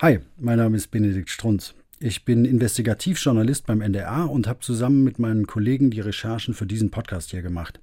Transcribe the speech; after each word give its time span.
Hi, 0.00 0.20
mein 0.36 0.58
Name 0.58 0.76
ist 0.76 0.92
Benedikt 0.92 1.28
Strunz. 1.28 1.74
Ich 1.98 2.24
bin 2.24 2.44
Investigativjournalist 2.44 3.66
beim 3.66 3.80
NDR 3.80 4.30
und 4.30 4.46
habe 4.46 4.60
zusammen 4.60 5.02
mit 5.02 5.18
meinen 5.18 5.48
Kollegen 5.48 5.90
die 5.90 5.98
Recherchen 5.98 6.54
für 6.54 6.66
diesen 6.66 6.92
Podcast 6.92 7.32
hier 7.32 7.42
gemacht. 7.42 7.80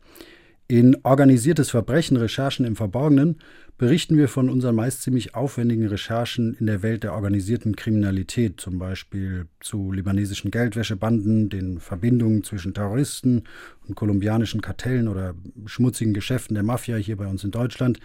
In 0.70 0.96
Organisiertes 1.04 1.72
Verbrechen, 1.72 2.16
Recherchen 2.16 2.66
im 2.66 2.78
Verborgenen 2.78 3.40
berichten 3.78 4.18
wir 4.18 4.30
von 4.30 4.50
unseren 4.50 4.76
meist 4.76 5.02
ziemlich 5.02 5.36
aufwendigen 5.36 5.88
Recherchen 5.88 6.56
in 6.58 6.68
der 6.68 6.84
Welt 6.84 7.04
der 7.04 7.16
organisierten 7.16 7.76
Kriminalität, 7.76 8.62
zum 8.62 8.80
Beispiel 8.80 9.48
zu 9.60 9.92
libanesischen 9.92 10.52
Geldwäschebanden, 10.52 11.50
den 11.50 11.82
Verbindungen 11.82 12.46
zwischen 12.46 12.74
Terroristen 12.74 13.44
und 13.90 13.96
kolumbianischen 13.96 14.62
Kartellen 14.62 15.10
oder 15.10 15.36
schmutzigen 15.66 16.14
Geschäften 16.14 16.54
der 16.54 16.64
Mafia 16.64 16.96
hier 16.96 17.18
bei 17.18 17.28
uns 17.28 17.44
in 17.44 17.52
Deutschland. 17.52 18.00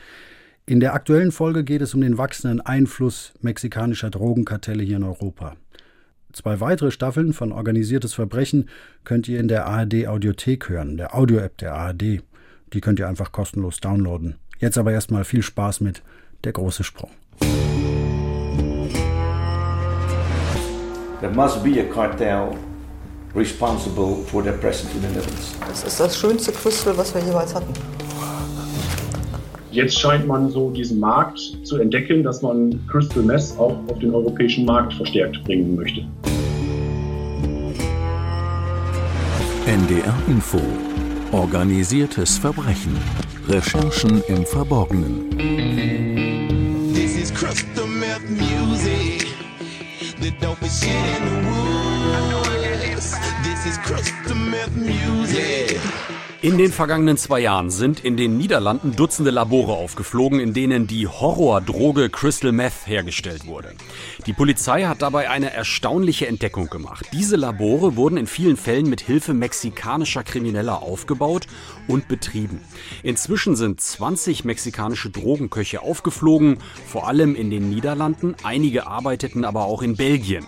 In 0.66 0.80
der 0.80 0.95
aktuellen 0.95 1.32
Folge 1.32 1.64
geht 1.64 1.82
es 1.82 1.95
um 1.95 2.00
den 2.00 2.18
wachsenden 2.18 2.60
Einfluss 2.60 3.32
mexikanischer 3.40 4.10
Drogenkartelle 4.10 4.82
hier 4.82 4.98
in 4.98 5.04
Europa. 5.04 5.56
Zwei 6.32 6.60
weitere 6.60 6.92
Staffeln 6.92 7.32
von 7.32 7.51
Organisiertes 7.51 8.14
Verbrechen 8.14 8.68
könnt 9.02 9.27
ihr 9.27 9.41
in 9.41 9.48
der 9.48 9.66
ARD 9.66 10.06
Audiothek 10.06 10.68
hören, 10.68 10.96
der 10.96 11.15
Audio-App 11.15 11.59
der 11.59 11.74
ARD. 11.74 12.23
Die 12.73 12.80
könnt 12.80 13.01
ihr 13.01 13.09
einfach 13.09 13.32
kostenlos 13.32 13.80
downloaden. 13.80 14.37
Jetzt 14.60 14.78
aber 14.78 14.92
erstmal 14.92 15.24
viel 15.24 15.42
Spaß 15.42 15.80
mit 15.80 16.02
Der 16.45 16.52
große 16.52 16.84
Sprung. 16.84 17.10
There 21.20 21.32
must 21.34 21.62
be 21.62 21.80
a 21.80 21.92
cartel 21.92 22.56
responsible 23.34 24.24
for 24.27 24.42
their 24.42 24.54
presence 24.54 24.95
in 24.95 25.02
the 25.02 25.09
Netherlands. 25.09 25.54
Das 25.68 25.84
ist 25.84 26.01
das 26.01 26.16
schönste 26.16 26.52
Crystal, 26.52 26.96
was 26.96 27.15
wir 27.15 27.23
jeweils 27.23 27.54
hatten. 27.54 27.74
Jetzt 29.73 30.01
scheint 30.01 30.27
man 30.27 30.51
so 30.51 30.70
diesen 30.70 30.98
Markt 30.98 31.38
zu 31.62 31.77
entdecken, 31.77 32.24
dass 32.24 32.42
man 32.42 32.84
Crystal 32.88 33.23
Mess 33.23 33.56
auch 33.56 33.77
auf 33.88 33.98
den 34.01 34.12
europäischen 34.12 34.65
Markt 34.65 34.93
verstärkt 34.95 35.45
bringen 35.45 35.77
möchte. 35.77 36.05
NDR 39.66 40.15
Info. 40.26 40.60
Organisiertes 41.30 42.38
Verbrechen. 42.38 42.96
Recherchen 43.46 44.21
im 44.26 44.45
Verborgenen. 44.45 45.30
This 46.93 47.16
is 47.16 47.30
crystal 47.30 47.87
meth 47.87 48.29
music. 48.29 49.29
The 50.21 50.32
dopest 50.41 50.82
shit 50.82 50.91
in 50.91 51.29
the 51.29 51.48
woods. 51.48 53.15
This 53.45 53.66
is 53.66 53.79
crystal 53.79 54.35
meth 54.35 54.74
music. 54.74 55.70
In 56.43 56.57
den 56.57 56.73
vergangenen 56.73 57.19
zwei 57.19 57.41
Jahren 57.41 57.69
sind 57.69 58.01
in 58.01 58.16
den 58.16 58.38
Niederlanden 58.38 58.96
Dutzende 58.96 59.30
Labore 59.30 59.74
aufgeflogen, 59.74 60.41
in 60.41 60.55
denen 60.55 60.87
die 60.87 61.07
Horrordroge 61.07 62.09
Crystal 62.09 62.51
Meth 62.51 62.87
hergestellt 62.87 63.47
wurde. 63.47 63.74
Die 64.25 64.32
Polizei 64.32 64.84
hat 64.84 65.03
dabei 65.03 65.28
eine 65.28 65.53
erstaunliche 65.53 66.27
Entdeckung 66.27 66.71
gemacht. 66.71 67.05
Diese 67.12 67.37
Labore 67.37 67.94
wurden 67.94 68.16
in 68.16 68.27
vielen 68.27 68.56
Fällen 68.56 68.88
mit 68.88 69.03
Hilfe 69.03 69.34
mexikanischer 69.34 70.22
Krimineller 70.22 70.81
aufgebaut 70.82 71.47
und 71.88 72.09
betrieben. 72.09 72.62
Inzwischen 73.03 73.54
sind 73.54 73.78
20 73.82 74.47
mexikanische 74.47 75.10
Drogenköche 75.10 75.82
aufgeflogen, 75.82 76.56
vor 76.87 77.06
allem 77.06 77.34
in 77.34 77.50
den 77.50 77.69
Niederlanden, 77.69 78.34
einige 78.44 78.87
arbeiteten 78.87 79.44
aber 79.44 79.66
auch 79.66 79.82
in 79.82 79.94
Belgien. 79.94 80.47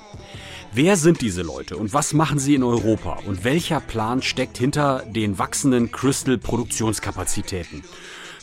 Wer 0.75 0.97
sind 0.97 1.21
diese 1.21 1.43
Leute 1.43 1.77
und 1.77 1.93
was 1.93 2.15
machen 2.15 2.39
sie 2.39 2.55
in 2.55 2.63
Europa 2.63 3.19
und 3.27 3.45
welcher 3.45 3.79
Plan 3.79 4.23
steckt 4.23 4.57
hinter 4.57 5.05
den 5.07 5.39
wachsenden 5.39 5.93
Crystal-Produktionskapazitäten? 5.93 7.85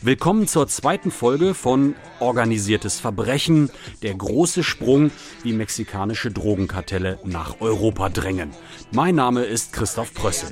Willkommen 0.03 0.47
zur 0.47 0.67
zweiten 0.67 1.09
Folge 1.09 1.55
von 1.55 1.95
Organisiertes 2.19 2.99
Verbrechen, 2.99 3.71
der 4.03 4.13
große 4.13 4.63
Sprung, 4.63 5.09
wie 5.41 5.53
mexikanische 5.53 6.29
Drogenkartelle 6.29 7.17
nach 7.25 7.61
Europa 7.61 8.09
drängen. 8.09 8.51
Mein 8.91 9.15
Name 9.15 9.43
ist 9.43 9.73
Christoph 9.73 10.13
Prössel. 10.13 10.49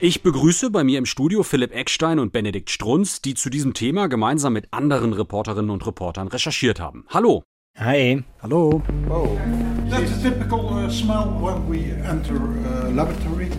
Ich 0.00 0.22
begrüße 0.22 0.70
bei 0.70 0.84
mir 0.84 0.98
im 0.98 1.06
Studio 1.06 1.42
Philipp 1.42 1.74
Eckstein 1.74 2.18
und 2.18 2.32
Benedikt 2.32 2.70
Strunz, 2.70 3.20
die 3.20 3.34
zu 3.34 3.50
diesem 3.50 3.74
Thema 3.74 4.06
gemeinsam 4.08 4.52
mit 4.52 4.68
anderen 4.70 5.12
Reporterinnen 5.12 5.70
und 5.70 5.86
Reportern 5.86 6.28
recherchiert 6.28 6.78
haben. 6.78 7.04
Hallo. 7.08 7.42
Hi. 7.78 8.22
Hallo. 8.42 8.82
That's 9.90 10.12
a 10.12 10.22
typical 10.30 10.60
uh, 10.86 10.90
smell 10.90 11.26
when 11.40 11.68
we 11.68 11.92
enter 12.08 12.34
uh, 12.36 12.90
laboratory. 12.94 13.50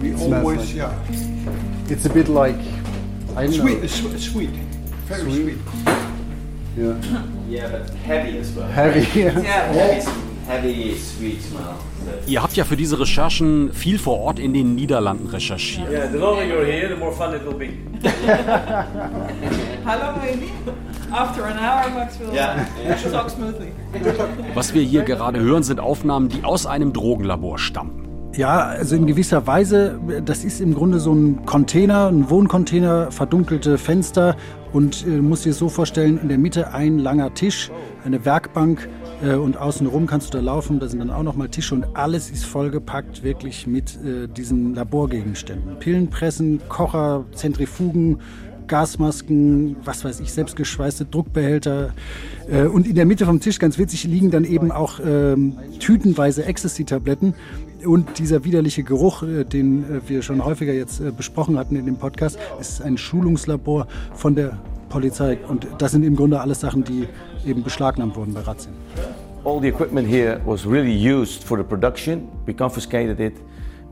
We 0.00 0.14
always, 0.14 0.60
like- 0.60 0.74
yeah, 0.76 0.92
It's 1.88 2.06
a 2.06 2.10
bit 2.10 2.28
like 2.28 2.56
I 3.36 3.46
don't 3.46 3.52
sweet, 3.52 3.78
know. 3.78 3.84
it's 3.84 3.94
sweet, 3.94 4.18
sweet, 4.20 4.50
very 5.06 5.22
Sweet. 5.22 5.42
sweet. 5.42 5.58
Yeah. 6.76 7.22
Yeah, 7.48 7.68
but 7.70 7.90
heavy 8.06 8.38
as 8.38 8.52
well. 8.54 8.68
Heavy. 8.68 9.06
Yeah. 9.20 9.40
Heavy, 9.72 10.10
heavy 10.46 10.96
sweet 10.98 11.40
smell. 11.42 11.76
Ihr 12.26 12.42
habt 12.42 12.56
ja 12.56 12.64
für 12.64 12.76
diese 12.76 12.98
Recherchen 12.98 13.72
viel 13.72 13.98
vor 13.98 14.20
Ort 14.20 14.38
in 14.38 14.54
den 14.54 14.74
Niederlanden 14.74 15.26
recherchiert. 15.28 15.90
Yeah, 15.90 16.08
the 16.10 16.18
longer 16.18 16.42
you're 16.42 16.64
here, 16.64 16.88
the 16.88 16.98
more 16.98 17.12
fun 17.12 17.34
it 17.34 17.44
will 17.44 17.54
be. 17.54 17.68
How 19.84 19.98
long 19.98 20.22
will 20.22 20.36
be? 20.36 20.72
After 21.12 21.44
an 21.44 21.58
hour, 21.58 21.90
Max 21.94 22.18
will 22.18 22.32
Yeah. 22.34 22.64
talk 23.12 23.30
smoothly. 23.30 23.68
Was 24.54 24.72
wir 24.74 24.82
hier 24.82 25.02
gerade 25.02 25.40
hören, 25.40 25.62
sind 25.62 25.80
Aufnahmen, 25.80 26.28
die 26.28 26.44
aus 26.44 26.66
einem 26.66 26.92
Drogenlabor 26.92 27.58
stammen. 27.58 28.08
Ja, 28.34 28.60
also 28.60 28.96
in 28.96 29.06
gewisser 29.06 29.46
Weise, 29.46 30.00
das 30.24 30.42
ist 30.42 30.60
im 30.62 30.74
Grunde 30.74 31.00
so 31.00 31.12
ein 31.12 31.44
Container, 31.44 32.06
ein 32.08 32.30
Wohncontainer, 32.30 33.10
verdunkelte 33.10 33.76
Fenster 33.76 34.36
und 34.72 35.06
äh, 35.06 35.10
musst 35.20 35.44
dir 35.44 35.52
so 35.52 35.68
vorstellen, 35.68 36.18
in 36.22 36.28
der 36.30 36.38
Mitte 36.38 36.72
ein 36.72 36.98
langer 36.98 37.34
Tisch, 37.34 37.70
eine 38.06 38.24
Werkbank 38.24 38.88
und 39.22 39.56
außenrum 39.56 40.06
kannst 40.06 40.34
du 40.34 40.38
da 40.38 40.44
laufen, 40.44 40.80
da 40.80 40.88
sind 40.88 40.98
dann 40.98 41.10
auch 41.10 41.22
nochmal 41.22 41.48
Tische 41.48 41.74
und 41.74 41.84
alles 41.94 42.30
ist 42.30 42.44
vollgepackt 42.44 43.22
wirklich 43.22 43.66
mit 43.66 43.96
äh, 44.04 44.26
diesen 44.26 44.74
Laborgegenständen. 44.74 45.78
Pillenpressen, 45.78 46.60
Kocher, 46.68 47.24
Zentrifugen, 47.32 48.18
Gasmasken, 48.66 49.76
was 49.84 50.04
weiß 50.04 50.20
ich, 50.20 50.32
selbstgeschweißte 50.32 51.04
Druckbehälter. 51.04 51.92
Äh, 52.50 52.64
und 52.64 52.86
in 52.86 52.94
der 52.94 53.06
Mitte 53.06 53.26
vom 53.26 53.40
Tisch, 53.40 53.58
ganz 53.58 53.78
witzig, 53.78 54.04
liegen 54.04 54.30
dann 54.30 54.44
eben 54.44 54.72
auch 54.72 54.98
ähm, 55.04 55.58
tütenweise 55.78 56.44
Ecstasy-Tabletten. 56.44 57.34
Und 57.84 58.18
dieser 58.18 58.44
widerliche 58.44 58.82
Geruch, 58.82 59.22
äh, 59.22 59.44
den 59.44 59.84
äh, 59.84 60.00
wir 60.08 60.22
schon 60.22 60.44
häufiger 60.44 60.72
jetzt 60.72 61.00
äh, 61.00 61.10
besprochen 61.10 61.58
hatten 61.58 61.76
in 61.76 61.86
dem 61.86 61.96
Podcast, 61.96 62.38
ist 62.60 62.80
ein 62.80 62.96
Schulungslabor 62.96 63.88
von 64.14 64.34
der 64.34 64.58
Polizei. 64.88 65.38
Und 65.48 65.66
das 65.78 65.92
sind 65.92 66.04
im 66.04 66.16
Grunde 66.16 66.40
alles 66.40 66.60
Sachen, 66.60 66.84
die 66.84 67.06
eben 67.46 67.62
beschlagnahmt 67.62 68.16
wurden 68.16 68.34
bei 68.34 68.40
Razzien. 68.40 68.74
All 69.44 69.60
the 69.60 69.68
equipment 69.68 70.08
here 70.08 70.40
was 70.44 70.64
really 70.64 70.94
used 70.94 71.42
for 71.42 71.58
the 71.58 71.64
production. 71.64 72.28
We 72.46 72.54
confiscated 72.54 73.18
it. 73.18 73.34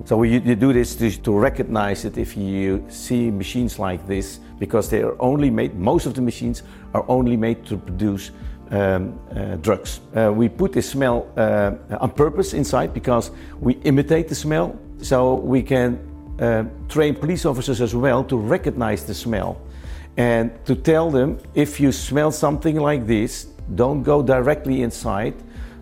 So 0.05 0.17
we, 0.17 0.39
do 0.39 0.73
this 0.73 0.97
to, 0.97 1.11
to 1.11 1.39
recognize 1.39 2.07
it 2.07 2.17
if 2.17 2.37
you 2.37 2.83
see 2.89 3.31
machines 3.31 3.79
like 3.79 4.07
this, 4.07 4.41
because 4.59 4.89
they 4.89 5.03
are 5.03 5.15
only 5.19 5.51
made, 5.51 5.75
most 5.75 6.07
of 6.07 6.15
the 6.15 6.23
machines 6.23 6.63
are 6.95 7.05
only 7.09 7.37
made 7.37 7.67
to 7.67 7.77
produce 7.77 8.31
um, 8.71 9.19
uh, 9.31 9.57
drugs. 9.57 10.01
Uh, 10.17 10.33
we 10.33 10.49
put 10.49 10.73
the 10.73 10.81
smell 10.81 11.27
uh, 11.37 11.73
on 12.01 12.11
purpose 12.11 12.55
inside 12.55 12.95
because 12.95 13.31
we 13.61 13.75
imitate 13.85 14.29
the 14.29 14.35
smell, 14.35 14.79
so 15.03 15.35
we 15.35 15.63
can 15.63 15.99
uh, 16.39 16.65
train 16.89 17.15
police 17.15 17.45
officers 17.45 17.81
as 17.81 17.95
well 17.95 18.25
to 18.25 18.37
recognize 18.39 19.05
the 19.05 19.15
smell 19.15 19.61
and 20.21 20.51
to 20.67 20.75
tell 20.75 21.11
them 21.11 21.39
if 21.55 21.81
you 21.81 21.93
smell 21.93 22.31
something 22.31 22.77
like 22.77 23.07
this, 23.07 23.47
don't 23.75 24.03
go 24.03 24.23
directly 24.23 24.83
inside, 24.83 25.35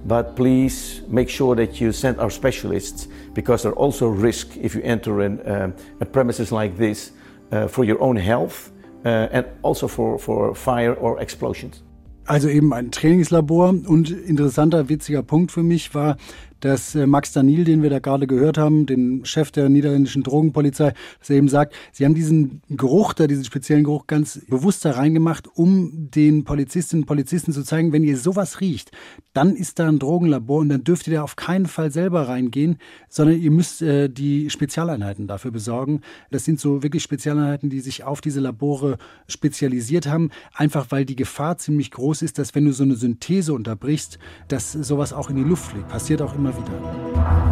but 0.06 0.36
please 0.36 1.02
make 1.08 1.28
sure 1.28 1.56
that 1.56 1.80
you 1.80 1.90
send 1.90 2.20
our 2.20 2.30
specialists 2.30 3.08
because 3.34 3.64
there 3.64 3.72
are 3.72 3.78
also 3.86 4.06
risk 4.06 4.56
if 4.56 4.76
you 4.76 4.82
enter 4.84 5.22
in, 5.22 5.40
um, 5.50 5.74
a 6.00 6.04
premises 6.04 6.52
like 6.52 6.76
this 6.76 7.10
uh, 7.50 7.66
for 7.66 7.82
your 7.82 8.00
own 8.00 8.14
health 8.14 8.70
uh, 9.04 9.26
and 9.32 9.44
also 9.62 9.88
for, 9.88 10.18
for 10.20 10.54
fire 10.54 10.94
or 10.94 11.18
explosions. 11.20 11.82
Also 12.28 12.48
eben 12.48 12.72
ein 12.74 12.90
Trainingslabor. 12.92 13.70
Und 13.88 14.10
interessanter, 14.10 14.88
witziger 14.88 15.22
Punkt 15.22 15.50
für 15.50 15.62
mich 15.64 15.94
war, 15.94 16.16
dass 16.60 16.94
äh, 16.94 17.06
Max 17.06 17.32
Daniel, 17.32 17.64
den 17.64 17.82
wir 17.82 17.90
da 17.90 17.98
gerade 17.98 18.26
gehört 18.26 18.58
haben, 18.58 18.86
den 18.86 19.24
Chef 19.24 19.50
der 19.50 19.68
niederländischen 19.68 20.22
Drogenpolizei, 20.22 20.92
dass 21.18 21.30
er 21.30 21.36
eben 21.36 21.48
sagt, 21.48 21.74
sie 21.92 22.04
haben 22.04 22.14
diesen 22.14 22.62
Geruch 22.68 23.12
da, 23.12 23.26
diesen 23.26 23.44
speziellen 23.44 23.84
Geruch 23.84 24.06
ganz 24.06 24.40
bewusst 24.48 24.84
da 24.84 24.92
reingemacht, 24.92 25.48
um 25.54 26.10
den 26.10 26.44
Polizistinnen 26.44 27.02
und 27.02 27.06
Polizisten 27.06 27.52
zu 27.52 27.62
zeigen, 27.62 27.92
wenn 27.92 28.04
ihr 28.04 28.16
sowas 28.16 28.60
riecht, 28.60 28.90
dann 29.32 29.54
ist 29.54 29.78
da 29.78 29.88
ein 29.88 29.98
Drogenlabor 29.98 30.60
und 30.60 30.68
dann 30.68 30.84
dürft 30.84 31.06
ihr 31.06 31.14
da 31.14 31.22
auf 31.22 31.36
keinen 31.36 31.66
Fall 31.66 31.90
selber 31.90 32.28
reingehen, 32.28 32.78
sondern 33.08 33.40
ihr 33.40 33.50
müsst 33.50 33.82
äh, 33.82 34.08
die 34.08 34.50
Spezialeinheiten 34.50 35.26
dafür 35.26 35.50
besorgen. 35.50 36.00
Das 36.30 36.44
sind 36.44 36.60
so 36.60 36.82
wirklich 36.82 37.02
Spezialeinheiten, 37.02 37.70
die 37.70 37.80
sich 37.80 38.04
auf 38.04 38.20
diese 38.20 38.40
Labore 38.40 38.98
spezialisiert 39.26 40.06
haben, 40.06 40.30
einfach 40.54 40.86
weil 40.90 41.04
die 41.04 41.16
Gefahr 41.16 41.58
ziemlich 41.58 41.90
groß 41.90 42.22
ist, 42.22 42.38
dass 42.38 42.54
wenn 42.54 42.64
du 42.64 42.72
so 42.72 42.82
eine 42.82 42.96
Synthese 42.96 43.52
unterbrichst, 43.52 44.18
dass 44.48 44.72
sowas 44.72 45.12
auch 45.12 45.30
in 45.30 45.36
die 45.36 45.42
Luft 45.42 45.66
fliegt. 45.70 45.88
Passiert 45.88 46.22
auch 46.22 46.34
immer 46.34 46.47
wieder. 46.56 47.47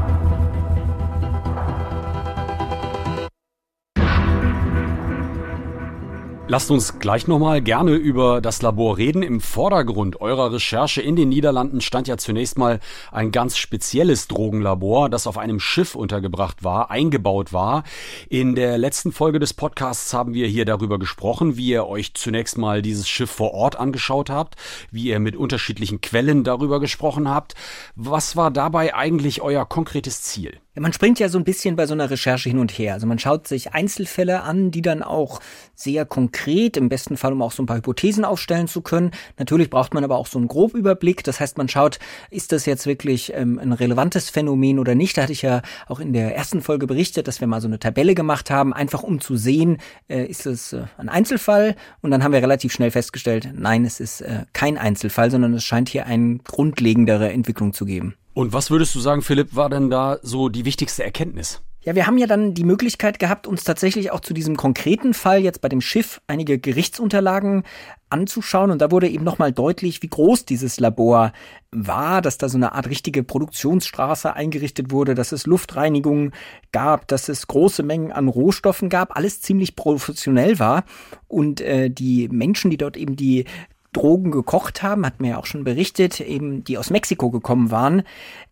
Lasst 6.49 6.71
uns 6.71 7.01
gleich 7.01 7.27
nochmal 7.27 7.61
gerne 7.61 7.95
über 7.95 8.41
das 8.41 8.63
Labor 8.63 8.99
reden. 8.99 9.25
Im 9.25 9.41
Vordergrund 9.41 10.21
eurer 10.21 10.53
Recherche 10.53 11.03
in 11.03 11.17
den 11.17 11.29
Niederlanden 11.29 11.81
stand 11.81 12.07
ja 12.07 12.19
zunächst 12.19 12.57
mal 12.57 12.79
ein 13.11 13.33
ganz 13.33 13.59
spezielles 13.59 14.29
Drogenlabor, 14.29 15.11
das 15.11 15.27
auf 15.27 15.39
einem 15.39 15.59
Schiff 15.59 15.97
untergebracht 15.97 16.63
war, 16.63 16.89
eingebaut 16.93 17.53
war. 17.53 17.83
In 18.29 18.55
der 18.55 18.79
letzten 18.79 19.11
Folge 19.11 19.41
des 19.41 19.55
Podcasts 19.55 20.15
haben 20.15 20.35
wir 20.35 20.47
hier 20.47 20.65
darüber 20.65 21.01
gesprochen, 21.01 21.57
wie 21.57 21.67
ihr 21.67 21.89
euch 21.89 22.15
zunächst 22.15 22.59
mal 22.59 22.81
dieses 22.81 23.09
Schiff 23.09 23.31
vor 23.31 23.53
Ort 23.53 23.75
angeschaut 23.75 24.31
habt, 24.31 24.55
wie 24.93 25.09
ihr 25.09 25.19
mit 25.19 25.35
unterschiedlichen 25.35 26.01
Quellen 26.01 26.45
darüber 26.45 26.79
gesprochen 26.79 27.29
habt. 27.29 27.57
Was 27.97 28.37
war 28.37 28.53
dabei 28.53 28.95
eigentlich 28.95 29.43
euer 29.43 29.67
konkretes 29.67 30.23
Ziel? 30.23 30.61
Man 30.79 30.93
springt 30.93 31.19
ja 31.19 31.31
so 31.31 31.39
ein 31.39 31.45
bisschen 31.45 31.75
bei 31.75 31.87
so 31.87 31.95
einer 31.95 32.11
Recherche 32.11 32.51
hin 32.51 32.59
und 32.59 32.71
her. 32.71 32.93
Also 32.93 33.07
man 33.07 33.19
schaut 33.19 33.49
sich 33.49 33.73
Einzelfälle 33.73 34.43
an, 34.43 34.71
die 34.71 34.83
dann 34.83 35.03
auch 35.03 35.41
sehr 35.75 36.05
konkret, 36.05 36.77
im 36.77 36.91
besten 36.91 37.17
Fall, 37.17 37.33
um 37.33 37.41
auch 37.41 37.53
so 37.53 37.63
ein 37.63 37.67
paar 37.67 37.79
Hypothesen 37.79 38.27
aufstellen 38.27 38.69
zu 38.69 38.83
können. 38.83 39.13
Natürlich 39.39 39.71
braucht 39.71 39.95
man 39.95 40.05
aber 40.05 40.17
auch 40.17 40.27
so 40.27 40.39
einen 40.39 40.49
Grobüberblick. 40.49 41.25
Das 41.25 41.41
heißt, 41.41 41.57
man 41.57 41.71
schaut, 41.71 41.99
ist 42.31 42.53
das 42.53 42.67
jetzt 42.67 42.87
wirklich 42.87 43.33
ähm, 43.35 43.59
ein 43.59 43.73
relevantes 43.73 44.29
Phänomen 44.29 44.79
oder 44.79 44.95
nicht. 44.95 45.17
Da 45.17 45.23
hatte 45.23 45.33
ich 45.33 45.41
ja 45.41 45.63
auch 45.87 45.99
in 45.99 46.13
der 46.13 46.37
ersten 46.37 46.61
Folge 46.61 46.87
berichtet, 46.87 47.27
dass 47.27 47.41
wir 47.41 47.49
mal 47.49 47.63
so 47.63 47.69
eine 47.69 47.79
Tabelle 47.79 48.15
gemacht 48.15 48.51
haben, 48.51 48.75
einfach 48.75 49.03
um 49.03 49.21
zu 49.21 49.37
sehen, 49.37 49.79
äh, 50.09 50.27
ist 50.27 50.45
es 50.45 50.75
äh, 50.75 50.83
ein 50.99 51.09
Einzelfall? 51.09 51.75
Und 52.03 52.11
dann 52.11 52.23
haben 52.23 52.33
wir 52.33 52.43
relativ 52.43 52.73
schnell 52.75 52.91
festgestellt, 52.91 53.49
nein, 53.55 53.87
es 53.87 53.99
ist 53.99 54.21
äh, 54.21 54.45
kein 54.53 54.77
Einzelfall, 54.77 55.31
sondern 55.31 55.55
es 55.55 55.65
scheint 55.65 55.89
hier 55.89 56.05
eine 56.05 56.37
grundlegendere 56.39 57.33
Entwicklung 57.33 57.73
zu 57.73 57.87
geben. 57.87 58.15
Und 58.37 58.53
was 58.53 58.71
würdest 58.71 58.95
du 58.95 59.01
sagen, 59.01 59.23
Philipp, 59.23 59.57
war 59.57 59.71
denn 59.71 59.89
da 59.89 60.19
so 60.21 60.51
die 60.51 60.67
wichtigste 60.67 61.03
Erkenntnis? 61.03 61.63
Ja, 61.81 61.95
wir 61.95 62.07
haben 62.07 62.19
ja 62.19 62.27
dann 62.27 62.53
die 62.53 62.65
Möglichkeit 62.65 63.19
gehabt, 63.19 63.47
uns 63.47 63.65
tatsächlich 63.65 64.11
auch 64.11 64.21
zu 64.21 64.35
diesem 64.35 64.59
konkreten 64.59 65.15
Fall 65.15 65.41
jetzt 65.41 65.63
bei 65.63 65.71
dem 65.71 65.81
Schiff 65.81 66.21
einige 66.27 66.59
Gerichtsunterlagen 66.59 67.63
anzuschauen. 68.11 68.71
Und 68.71 68.83
da 68.83 68.91
wurde 68.91 69.09
eben 69.09 69.25
nochmal 69.25 69.53
deutlich, 69.53 70.03
wie 70.03 70.09
groß 70.09 70.45
dieses 70.45 70.79
Labor 70.79 71.33
war, 71.71 72.21
dass 72.21 72.37
da 72.37 72.51
so 72.51 72.59
eine 72.59 72.73
Art 72.73 72.91
richtige 72.91 73.23
Produktionsstraße 73.23 74.35
eingerichtet 74.35 74.91
wurde, 74.91 75.15
dass 75.15 75.33
es 75.33 75.47
Luftreinigung 75.47 76.33
gab, 76.73 77.09
dass 77.09 77.31
es 77.31 77.47
große 77.47 77.85
Mengen 77.85 78.13
an 78.13 78.29
Rohstoffen 78.29 78.91
gab, 78.91 79.17
alles 79.17 79.41
ziemlich 79.41 79.77
professionell 79.77 80.59
war. 80.59 80.85
Und 81.27 81.63
äh, 81.63 81.89
die 81.89 82.29
Menschen, 82.29 82.71
die 82.71 82.77
dort 82.77 82.99
eben 82.99 83.17
die 83.17 83.47
Drogen 83.97 84.31
gekocht 84.31 84.83
haben, 84.83 85.07
hat 85.07 85.21
mir 85.21 85.31
ja 85.31 85.39
auch 85.39 85.47
schon 85.47 85.65
berichtet, 85.65 86.21
eben 86.21 86.65
die 86.65 86.77
aus 86.77 86.91
Mexiko 86.91 87.31
gekommen 87.31 87.71
waren, 87.71 88.03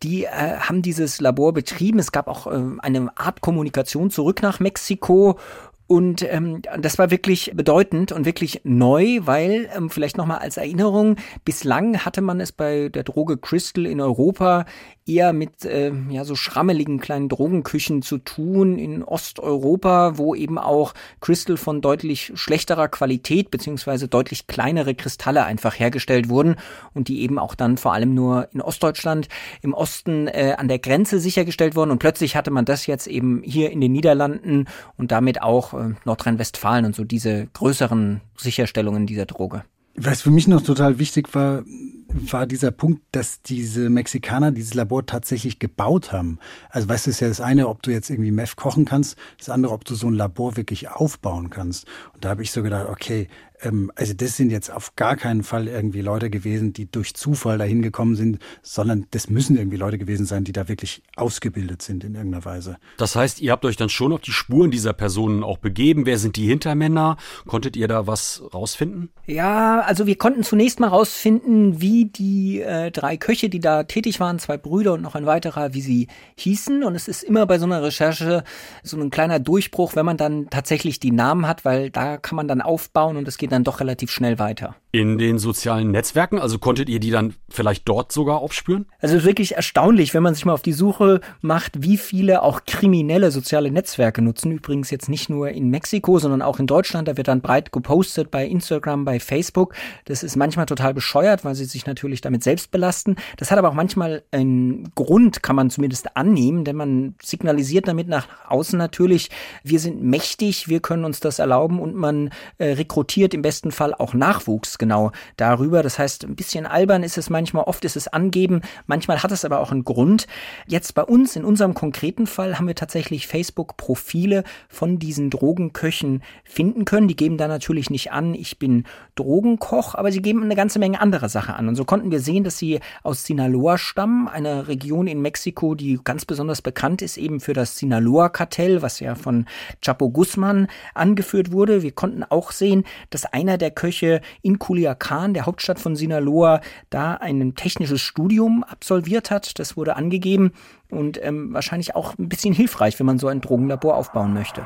die 0.01 0.25
äh, 0.25 0.57
haben 0.57 0.81
dieses 0.81 1.21
Labor 1.21 1.53
betrieben. 1.53 1.99
Es 1.99 2.11
gab 2.11 2.27
auch 2.27 2.47
äh, 2.47 2.59
eine 2.79 3.15
Art 3.15 3.41
Kommunikation 3.41 4.09
zurück 4.09 4.41
nach 4.41 4.59
Mexiko 4.59 5.37
und 5.87 6.23
ähm, 6.23 6.63
das 6.79 6.97
war 6.97 7.11
wirklich 7.11 7.51
bedeutend 7.53 8.11
und 8.11 8.25
wirklich 8.25 8.61
neu, 8.63 9.19
weil 9.21 9.69
ähm, 9.75 9.91
vielleicht 9.91 10.17
nochmal 10.17 10.39
als 10.39 10.57
Erinnerung, 10.57 11.17
bislang 11.43 12.03
hatte 12.03 12.21
man 12.21 12.39
es 12.39 12.51
bei 12.51 12.89
der 12.89 13.03
Droge 13.03 13.37
Crystal 13.37 13.85
in 13.85 14.01
Europa 14.01 14.65
eher 15.05 15.33
mit 15.33 15.63
äh, 15.65 15.91
ja 16.09 16.25
so 16.25 16.35
schrammeligen 16.35 16.99
kleinen 16.99 17.29
Drogenküchen 17.29 18.01
zu 18.01 18.17
tun 18.17 18.79
in 18.79 19.03
Osteuropa, 19.03 20.17
wo 20.17 20.33
eben 20.33 20.57
auch 20.57 20.95
Crystal 21.21 21.57
von 21.57 21.81
deutlich 21.81 22.31
schlechterer 22.33 22.87
Qualität 22.87 23.51
beziehungsweise 23.51 24.07
deutlich 24.07 24.47
kleinere 24.47 24.95
Kristalle 24.95 25.45
einfach 25.45 25.77
hergestellt 25.77 26.29
wurden 26.29 26.55
und 26.95 27.09
die 27.09 27.21
eben 27.21 27.37
auch 27.37 27.53
dann 27.53 27.77
vor 27.77 27.93
allem 27.93 28.15
nur 28.15 28.49
in 28.53 28.61
Ostdeutschland 28.61 29.27
im 29.61 29.75
Osten 29.75 30.27
äh, 30.27 30.55
an 30.57 30.67
der 30.67 30.79
Grenze 30.79 31.19
sichergestellt 31.19 31.75
wurden. 31.75 31.91
Und 31.91 31.99
plötzlich 31.99 32.35
hatte 32.35 32.49
man 32.49 32.65
das 32.65 32.87
jetzt 32.87 33.05
eben 33.05 33.43
hier 33.43 33.69
in 33.69 33.81
den 33.81 33.91
Niederlanden 33.91 34.65
und 34.97 35.11
damit 35.11 35.43
auch 35.43 35.74
äh, 35.79 35.93
Nordrhein-Westfalen 36.05 36.85
und 36.85 36.95
so 36.95 37.03
diese 37.03 37.47
größeren 37.53 38.21
Sicherstellungen 38.37 39.07
dieser 39.07 39.25
Droge. 39.25 39.63
Was 39.97 40.21
für 40.21 40.31
mich 40.31 40.47
noch 40.47 40.61
total 40.61 40.99
wichtig 40.99 41.33
war, 41.33 41.63
war 42.09 42.45
dieser 42.45 42.71
Punkt, 42.71 43.01
dass 43.13 43.41
diese 43.41 43.89
Mexikaner 43.89 44.51
dieses 44.51 44.73
Labor 44.73 45.05
tatsächlich 45.05 45.57
gebaut 45.59 46.11
haben. 46.11 46.39
Also 46.69 46.89
weißt 46.89 47.05
du, 47.05 47.11
ist 47.11 47.21
ja 47.21 47.29
das 47.29 47.39
eine, 47.39 47.67
ob 47.69 47.81
du 47.81 47.91
jetzt 47.91 48.09
irgendwie 48.09 48.31
Meth 48.31 48.57
kochen 48.57 48.83
kannst, 48.85 49.17
das 49.37 49.49
andere, 49.49 49.73
ob 49.73 49.85
du 49.85 49.95
so 49.95 50.07
ein 50.07 50.13
Labor 50.13 50.57
wirklich 50.57 50.89
aufbauen 50.89 51.49
kannst. 51.49 51.87
Und 52.13 52.25
da 52.25 52.29
habe 52.29 52.43
ich 52.43 52.51
so 52.51 52.61
gedacht, 52.61 52.87
okay, 52.89 53.27
ähm, 53.65 53.91
also 53.95 54.13
das 54.13 54.37
sind 54.37 54.51
jetzt 54.51 54.71
auf 54.71 54.95
gar 54.95 55.15
keinen 55.15 55.43
Fall 55.43 55.67
irgendwie 55.67 56.01
Leute 56.01 56.29
gewesen, 56.29 56.73
die 56.73 56.89
durch 56.89 57.15
Zufall 57.15 57.57
dahin 57.57 57.81
gekommen 57.81 58.15
sind, 58.15 58.39
sondern 58.61 59.07
das 59.11 59.29
müssen 59.29 59.57
irgendwie 59.57 59.77
Leute 59.77 59.97
gewesen 59.97 60.25
sein, 60.25 60.43
die 60.43 60.51
da 60.51 60.67
wirklich 60.67 61.01
ausgebildet 61.15 61.81
sind 61.81 62.03
in 62.03 62.15
irgendeiner 62.15 62.45
Weise. 62.45 62.77
Das 62.97 63.15
heißt, 63.15 63.41
ihr 63.41 63.51
habt 63.51 63.65
euch 63.65 63.75
dann 63.75 63.89
schon 63.89 64.13
auf 64.13 64.21
die 64.21 64.31
Spuren 64.31 64.71
dieser 64.71 64.93
Personen 64.93 65.43
auch 65.43 65.57
begeben. 65.57 66.05
Wer 66.05 66.17
sind 66.17 66.35
die 66.35 66.47
Hintermänner? 66.47 67.17
Konntet 67.47 67.75
ihr 67.75 67.87
da 67.87 68.07
was 68.07 68.43
rausfinden? 68.53 69.09
Ja, 69.25 69.81
also 69.81 70.05
wir 70.05 70.17
konnten 70.17 70.43
zunächst 70.43 70.79
mal 70.79 70.87
rausfinden, 70.87 71.81
wie 71.81 72.05
die 72.05 72.61
äh, 72.61 72.91
drei 72.91 73.17
Köche, 73.17 73.49
die 73.49 73.59
da 73.59 73.83
tätig 73.83 74.19
waren, 74.19 74.39
zwei 74.39 74.57
Brüder 74.57 74.93
und 74.93 75.01
noch 75.01 75.15
ein 75.15 75.25
weiterer, 75.25 75.73
wie 75.73 75.81
sie 75.81 76.07
hießen. 76.35 76.83
Und 76.83 76.95
es 76.95 77.07
ist 77.07 77.23
immer 77.23 77.45
bei 77.45 77.57
so 77.57 77.65
einer 77.65 77.81
Recherche 77.81 78.43
so 78.83 78.97
ein 78.97 79.09
kleiner 79.09 79.39
Durchbruch, 79.39 79.95
wenn 79.95 80.05
man 80.05 80.17
dann 80.17 80.49
tatsächlich 80.49 80.99
die 80.99 81.11
Namen 81.11 81.47
hat, 81.47 81.65
weil 81.65 81.89
da 81.89 82.17
kann 82.17 82.35
man 82.35 82.47
dann 82.47 82.61
aufbauen 82.61 83.17
und 83.17 83.27
es 83.27 83.37
geht 83.37 83.51
dann 83.51 83.54
doch 83.63 83.79
relativ 83.79 84.11
schnell 84.11 84.39
weiter. 84.39 84.75
In 84.95 85.17
den 85.17 85.39
sozialen 85.39 85.91
Netzwerken, 85.91 86.39
also 86.39 86.57
konntet 86.57 86.87
ihr 86.87 87.01
die 87.01 87.11
dann 87.11 87.33
vielleicht 87.49 87.85
dort 87.85 88.13
sogar 88.13 88.37
aufspüren? 88.37 88.85
Also 89.01 89.25
wirklich 89.25 89.57
erstaunlich, 89.57 90.13
wenn 90.13 90.23
man 90.23 90.35
sich 90.35 90.45
mal 90.45 90.53
auf 90.53 90.61
die 90.61 90.71
Suche 90.71 91.19
macht, 91.41 91.83
wie 91.83 91.97
viele 91.97 92.43
auch 92.43 92.61
kriminelle 92.65 93.29
soziale 93.29 93.71
Netzwerke 93.71 94.21
nutzen. 94.21 94.53
Übrigens 94.53 94.91
jetzt 94.91 95.09
nicht 95.09 95.29
nur 95.29 95.49
in 95.49 95.69
Mexiko, 95.69 96.17
sondern 96.17 96.41
auch 96.41 96.59
in 96.59 96.65
Deutschland. 96.65 97.09
Da 97.09 97.17
wird 97.17 97.27
dann 97.27 97.41
breit 97.41 97.73
gepostet 97.73 98.31
bei 98.31 98.47
Instagram, 98.47 99.03
bei 99.03 99.19
Facebook. 99.19 99.75
Das 100.05 100.23
ist 100.23 100.37
manchmal 100.37 100.65
total 100.65 100.93
bescheuert, 100.93 101.43
weil 101.43 101.55
sie 101.55 101.65
sich 101.65 101.85
natürlich 101.85 102.21
damit 102.21 102.41
selbst 102.41 102.71
belasten. 102.71 103.17
Das 103.35 103.51
hat 103.51 103.57
aber 103.57 103.67
auch 103.67 103.73
manchmal 103.73 104.23
einen 104.31 104.93
Grund, 104.95 105.43
kann 105.43 105.57
man 105.57 105.69
zumindest 105.71 106.15
annehmen, 106.15 106.63
denn 106.63 106.77
man 106.77 107.15
signalisiert 107.21 107.89
damit 107.89 108.07
nach 108.07 108.29
außen 108.47 108.79
natürlich, 108.79 109.29
wir 109.61 109.81
sind 109.81 110.01
mächtig, 110.01 110.69
wir 110.69 110.79
können 110.79 111.03
uns 111.03 111.19
das 111.19 111.39
erlauben 111.39 111.81
und 111.81 111.95
man 111.95 112.29
äh, 112.59 112.67
rekrutiert 112.71 113.33
im 113.33 113.41
besten 113.41 113.73
Fall 113.73 113.93
auch 113.93 114.13
Nachwuchs 114.13 114.77
genau 114.85 115.11
darüber. 115.37 115.81
Das 115.81 115.97
heißt, 115.97 116.25
ein 116.25 116.35
bisschen 116.35 116.67
albern 116.67 117.01
ist 117.01 117.17
es 117.17 117.31
manchmal, 117.31 117.63
oft 117.63 117.83
ist 117.85 117.95
es 117.95 118.07
angeben, 118.07 118.61
manchmal 118.85 119.23
hat 119.23 119.31
es 119.31 119.43
aber 119.43 119.59
auch 119.59 119.71
einen 119.71 119.83
Grund. 119.83 120.27
Jetzt 120.67 120.93
bei 120.93 121.03
uns, 121.03 121.35
in 121.35 121.43
unserem 121.43 121.73
konkreten 121.73 122.27
Fall, 122.27 122.59
haben 122.59 122.67
wir 122.67 122.75
tatsächlich 122.75 123.25
Facebook-Profile 123.25 124.43
von 124.69 124.99
diesen 124.99 125.31
Drogenköchen 125.31 126.21
finden 126.43 126.85
können. 126.85 127.07
Die 127.07 127.15
geben 127.15 127.37
da 127.37 127.47
natürlich 127.47 127.89
nicht 127.89 128.11
an, 128.11 128.35
ich 128.35 128.59
bin 128.59 128.83
Drogenkoch, 129.15 129.95
aber 129.95 130.11
sie 130.11 130.21
geben 130.21 130.43
eine 130.43 130.55
ganze 130.55 130.77
Menge 130.77 131.01
andere 131.01 131.29
Sachen 131.29 131.55
an. 131.55 131.67
Und 131.67 131.75
so 131.75 131.83
konnten 131.83 132.11
wir 132.11 132.19
sehen, 132.19 132.43
dass 132.43 132.59
sie 132.59 132.79
aus 133.01 133.25
Sinaloa 133.25 133.79
stammen, 133.79 134.27
einer 134.27 134.67
Region 134.67 135.07
in 135.07 135.19
Mexiko, 135.21 135.73
die 135.73 135.99
ganz 136.03 136.25
besonders 136.25 136.61
bekannt 136.61 137.01
ist 137.01 137.17
eben 137.17 137.39
für 137.39 137.53
das 137.53 137.77
Sinaloa-Kartell, 137.77 138.83
was 138.83 138.99
ja 138.99 139.15
von 139.15 139.45
Chapo 139.83 140.11
Guzman 140.11 140.67
angeführt 140.93 141.51
wurde. 141.51 141.81
Wir 141.81 141.91
konnten 141.91 142.23
auch 142.23 142.51
sehen, 142.51 142.83
dass 143.09 143.25
einer 143.25 143.57
der 143.57 143.71
Köche 143.71 144.21
in 144.43 144.59
Culiacan, 144.75 145.33
der 145.33 145.45
Hauptstadt 145.45 145.79
von 145.79 145.95
Sinaloa, 145.95 146.59
da 146.89 147.13
ein 147.13 147.55
technisches 147.55 148.01
Studium 148.01 148.63
absolviert 148.63 149.31
hat. 149.31 149.57
Das 149.57 149.77
wurde 149.77 149.95
angegeben 149.95 150.51
und 150.89 151.17
ähm, 151.23 151.53
wahrscheinlich 151.53 151.95
auch 151.95 152.17
ein 152.17 152.27
bisschen 152.27 152.53
hilfreich, 152.53 152.99
wenn 152.99 153.05
man 153.05 153.17
so 153.17 153.27
ein 153.27 153.39
Drogenlabor 153.39 153.95
aufbauen 153.95 154.33
möchte. 154.33 154.65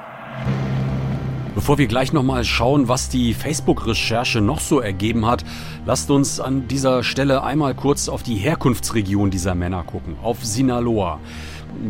Bevor 1.53 1.77
wir 1.77 1.87
gleich 1.87 2.13
nochmal 2.13 2.43
schauen, 2.43 2.87
was 2.87 3.09
die 3.09 3.33
Facebook-Recherche 3.33 4.39
noch 4.41 4.59
so 4.59 4.79
ergeben 4.79 5.25
hat, 5.25 5.43
lasst 5.85 6.09
uns 6.09 6.39
an 6.39 6.67
dieser 6.67 7.03
Stelle 7.03 7.43
einmal 7.43 7.75
kurz 7.75 8.07
auf 8.09 8.23
die 8.23 8.35
Herkunftsregion 8.35 9.29
dieser 9.29 9.55
Männer 9.55 9.83
gucken, 9.83 10.15
auf 10.23 10.43
Sinaloa. 10.43 11.19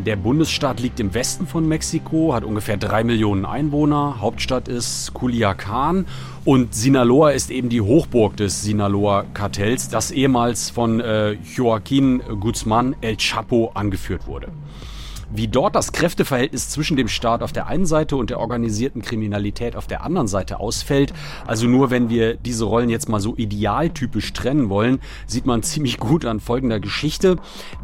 Der 0.05 0.15
Bundesstaat 0.15 0.79
liegt 0.79 0.99
im 0.99 1.13
Westen 1.13 1.47
von 1.47 1.67
Mexiko, 1.67 2.33
hat 2.33 2.43
ungefähr 2.43 2.77
drei 2.77 3.03
Millionen 3.03 3.45
Einwohner. 3.45 4.17
Hauptstadt 4.19 4.67
ist 4.67 5.13
Culiacan 5.13 6.05
und 6.45 6.75
Sinaloa 6.75 7.31
ist 7.31 7.49
eben 7.49 7.69
die 7.69 7.81
Hochburg 7.81 8.37
des 8.37 8.61
Sinaloa-Kartells, 8.63 9.89
das 9.89 10.11
ehemals 10.11 10.69
von 10.69 10.99
äh, 10.99 11.31
Joaquin 11.55 12.21
Guzman 12.39 12.95
El 13.01 13.17
Chapo 13.17 13.71
angeführt 13.73 14.27
wurde. 14.27 14.49
Wie 15.31 15.47
dort 15.47 15.75
das 15.75 15.91
Kräfteverhältnis 15.91 16.69
zwischen 16.69 16.97
dem 16.97 17.07
Staat 17.07 17.43
auf 17.43 17.53
der 17.53 17.67
einen 17.67 17.85
Seite 17.85 18.15
und 18.15 18.31
der 18.31 18.39
organisierten 18.39 19.03
Kriminalität 19.03 19.75
auf 19.75 19.85
der 19.85 20.03
anderen 20.03 20.27
Seite 20.27 20.59
ausfällt, 20.59 21.13
also 21.45 21.67
nur 21.67 21.91
wenn 21.91 22.09
wir 22.09 22.35
diese 22.35 22.65
Rollen 22.65 22.89
jetzt 22.89 23.09
mal 23.09 23.19
so 23.19 23.35
idealtypisch 23.35 24.33
trennen 24.33 24.69
wollen, 24.69 24.99
sieht 25.27 25.45
man 25.45 25.61
ziemlich 25.69 25.99
gut 25.99 26.25
an 26.25 26.39
folgender 26.39 26.79
Geschichte. 26.79 27.35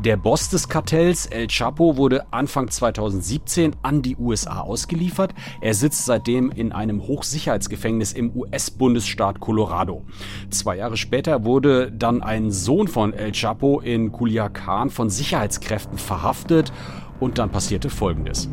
Der 0.03 0.17
Boss 0.17 0.49
des 0.49 0.69
Kartells, 0.69 1.27
El 1.27 1.47
Chapo, 1.47 1.97
wurde 1.97 2.25
Anfang 2.31 2.69
2017 2.69 3.75
an 3.83 4.01
die 4.01 4.15
USA 4.15 4.61
ausgeliefert. 4.61 5.35
Er 5.61 5.75
sitzt 5.75 6.05
seitdem 6.05 6.49
in 6.49 6.71
einem 6.71 7.03
Hochsicherheitsgefängnis 7.03 8.13
im 8.13 8.35
US-Bundesstaat 8.35 9.39
Colorado. 9.39 10.03
Zwei 10.49 10.77
Jahre 10.77 10.97
später 10.97 11.45
wurde 11.45 11.91
dann 11.91 12.23
ein 12.23 12.49
Sohn 12.49 12.87
von 12.87 13.13
El 13.13 13.33
Chapo 13.33 13.81
in 13.81 14.11
Culiacan 14.11 14.89
von 14.89 15.11
Sicherheitskräften 15.11 15.99
verhaftet 15.99 16.73
und 17.19 17.37
dann 17.37 17.49
passierte 17.49 17.89
Folgendes. 17.89 18.49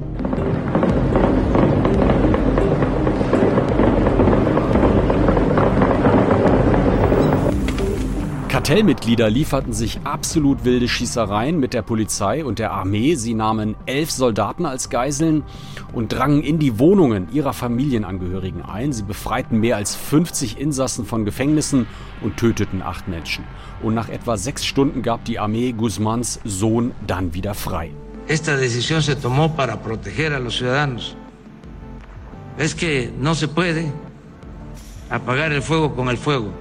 Kartellmitglieder 8.62 9.28
lieferten 9.28 9.72
sich 9.72 10.00
absolut 10.04 10.64
wilde 10.64 10.86
Schießereien 10.86 11.58
mit 11.58 11.74
der 11.74 11.82
Polizei 11.82 12.44
und 12.44 12.58
der 12.58 12.70
Armee. 12.70 13.14
Sie 13.14 13.34
nahmen 13.34 13.74
elf 13.86 14.10
Soldaten 14.10 14.66
als 14.66 14.88
Geiseln 14.88 15.42
und 15.92 16.12
drangen 16.12 16.42
in 16.42 16.58
die 16.58 16.78
Wohnungen 16.78 17.26
ihrer 17.32 17.54
Familienangehörigen 17.54 18.62
ein. 18.62 18.92
Sie 18.92 19.02
befreiten 19.02 19.58
mehr 19.58 19.76
als 19.76 19.96
50 19.96 20.60
Insassen 20.60 21.06
von 21.06 21.24
Gefängnissen 21.24 21.86
und 22.20 22.36
töteten 22.36 22.82
acht 22.82 23.08
Menschen. 23.08 23.44
Und 23.82 23.94
nach 23.94 24.08
etwa 24.10 24.36
sechs 24.36 24.64
Stunden 24.64 25.02
gab 25.02 25.24
die 25.24 25.38
Armee 25.38 25.72
Guzmans 25.72 26.38
Sohn 26.44 26.92
dann 27.06 27.34
wieder 27.34 27.54
frei. 27.54 27.90
Esta 28.28 28.56
decisión 28.56 29.02
se 29.02 29.16
tomó 29.16 29.56
para 29.56 29.82
proteger 29.82 30.32
a 30.32 30.38
los 30.38 30.56
ciudadanos. 30.56 31.16
Es 32.58 32.74
que 32.74 33.12
no 33.18 33.34
se 33.34 33.48
puede 33.48 33.92
apagar 35.10 35.52
el 35.52 35.62
fuego 35.62 35.94
con 35.94 36.08
el 36.08 36.18
fuego. 36.18 36.52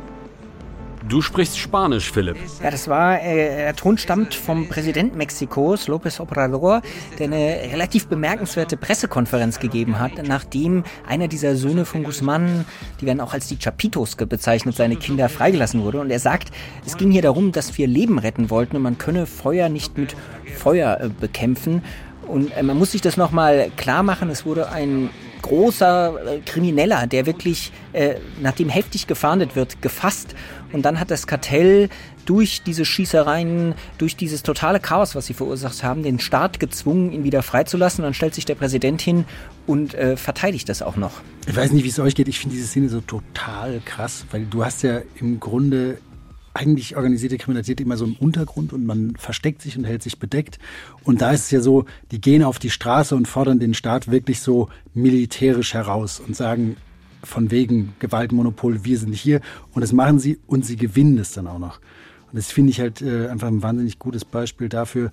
Du 1.10 1.22
sprichst 1.22 1.58
Spanisch, 1.58 2.12
Philipp. 2.12 2.38
Ja, 2.64 2.70
das 2.70 2.88
war, 2.88 3.22
äh, 3.22 3.56
der 3.58 3.76
Ton 3.76 3.98
stammt 3.98 4.36
vom 4.36 4.70
Präsident 4.70 5.16
Mexikos, 5.16 5.88
López 5.88 6.20
Obrador, 6.20 6.82
der 7.18 7.26
eine 7.26 7.72
relativ 7.72 8.08
bemerkenswerte 8.08 8.78
Pressekonferenz 8.78 9.60
gegeben 9.60 10.00
hat, 10.00 10.12
nachdem 10.28 10.84
einer 11.08 11.28
dieser 11.28 11.56
Söhne 11.56 11.86
von 11.86 12.04
Guzman, 12.04 12.66
die 13.00 13.08
werden 13.08 13.20
auch 13.20 13.34
als 13.34 13.48
die 13.48 13.58
Chapitos 13.58 14.16
bezeichnet, 14.16 14.76
seine 14.76 14.96
Kinder 14.96 15.28
freigelassen 15.28 15.84
wurde. 15.84 16.02
Und 16.02 16.12
er 16.12 16.20
sagt, 16.20 16.50
es 16.86 16.98
ging 16.98 17.12
hier 17.12 17.24
darum, 17.24 17.52
dass 17.52 17.78
wir 17.80 17.88
Leben 17.88 18.20
retten 18.20 18.52
wollten 18.52 18.76
und 18.76 18.84
man 18.84 18.98
könne 19.00 19.26
Feuer 19.26 19.70
nicht 19.70 19.98
mit 19.98 20.16
Feuer 20.56 21.00
äh, 21.02 21.10
bekämpfen. 21.10 21.84
Und 22.28 22.56
äh, 22.56 22.62
man 22.62 22.78
muss 22.78 22.92
sich 22.92 23.02
das 23.02 23.18
nochmal 23.18 23.72
klar 23.76 24.04
machen, 24.04 24.30
es 24.30 24.46
wurde 24.46 24.70
ein 24.70 25.10
großer 25.42 26.16
äh, 26.26 26.40
Krimineller, 26.40 27.08
der 27.08 27.26
wirklich, 27.26 27.72
äh, 27.94 28.16
nachdem 28.42 28.70
heftig 28.70 29.08
gefahndet 29.08 29.56
wird, 29.56 29.82
gefasst. 29.82 30.36
Und 30.72 30.84
dann 30.84 31.00
hat 31.00 31.12
das 31.12 31.28
Kartell 31.28 31.90
durch 32.26 32.62
diese 32.64 32.86
Schießereien, 32.86 33.74
durch 33.98 34.16
dieses 34.16 34.44
totale 34.44 34.80
Chaos, 34.80 35.16
was 35.16 35.26
sie 35.26 35.34
verursacht 35.34 35.84
haben, 35.84 36.04
den 36.04 36.20
Staat 36.20 36.60
gezwungen, 36.60 37.12
ihn 37.12 37.24
wieder 37.24 37.44
freizulassen. 37.44 38.04
Dann 38.04 38.14
stellt 38.14 38.36
sich 38.36 38.46
der 38.46 38.56
Präsident 38.56 39.02
hin 39.02 39.26
und 39.68 39.94
äh, 39.94 40.16
verteidigt 40.18 40.70
das 40.70 40.82
auch 40.82 40.96
noch. 40.96 41.22
Ich 41.48 41.56
weiß 41.56 41.72
nicht, 41.72 41.84
wie 41.84 41.90
es 41.90 42.00
euch 42.00 42.16
geht. 42.16 42.28
Ich 42.28 42.40
finde 42.40 42.56
diese 42.56 42.68
Szene 42.68 42.90
so 42.90 43.02
total 43.02 43.82
krass, 43.84 44.26
weil 44.32 44.46
du 44.46 44.64
hast 44.64 44.84
ja 44.84 45.02
im 45.20 45.40
Grunde 45.40 45.98
eigentlich 46.54 46.98
organisierte 46.98 47.38
Kriminalität 47.38 47.80
immer 47.80 47.98
so 47.98 48.06
im 48.06 48.16
Untergrund 48.16 48.74
und 48.74 48.86
man 48.86 49.16
versteckt 49.16 49.62
sich 49.62 49.78
und 49.78 49.86
hält 49.86 50.04
sich 50.04 50.20
bedeckt. 50.20 50.60
Und 51.04 51.22
da 51.22 51.32
ist 51.32 51.46
es 51.46 51.52
ja 51.52 51.62
so, 51.62 51.86
die 52.12 52.20
gehen 52.20 52.44
auf 52.44 52.60
die 52.60 52.70
Straße 52.70 53.16
und 53.16 53.28
fordern 53.28 53.60
den 53.60 53.74
Staat 53.74 54.12
wirklich 54.12 54.42
so 54.42 54.70
militärisch 54.94 55.74
heraus 55.74 56.20
und 56.20 56.36
sagen 56.36 56.78
von 57.24 57.52
wegen 57.52 57.94
Gewaltmonopol, 58.00 58.84
wir 58.84 58.98
sind 58.98 59.14
hier. 59.14 59.42
Und 59.74 59.82
das 59.82 59.94
machen 59.94 60.20
sie 60.20 60.40
und 60.48 60.66
sie 60.66 60.76
gewinnen 60.76 61.18
es 61.18 61.32
dann 61.34 61.48
auch 61.48 61.60
noch. 61.60 61.80
Und 62.32 62.38
das 62.38 62.52
finde 62.52 62.72
ich 62.72 62.80
halt 62.80 63.02
äh, 63.02 63.28
einfach 63.28 63.48
ein 63.48 63.64
wahnsinnig 63.64 64.00
gutes 64.00 64.26
Beispiel 64.26 64.70
dafür, 64.70 65.12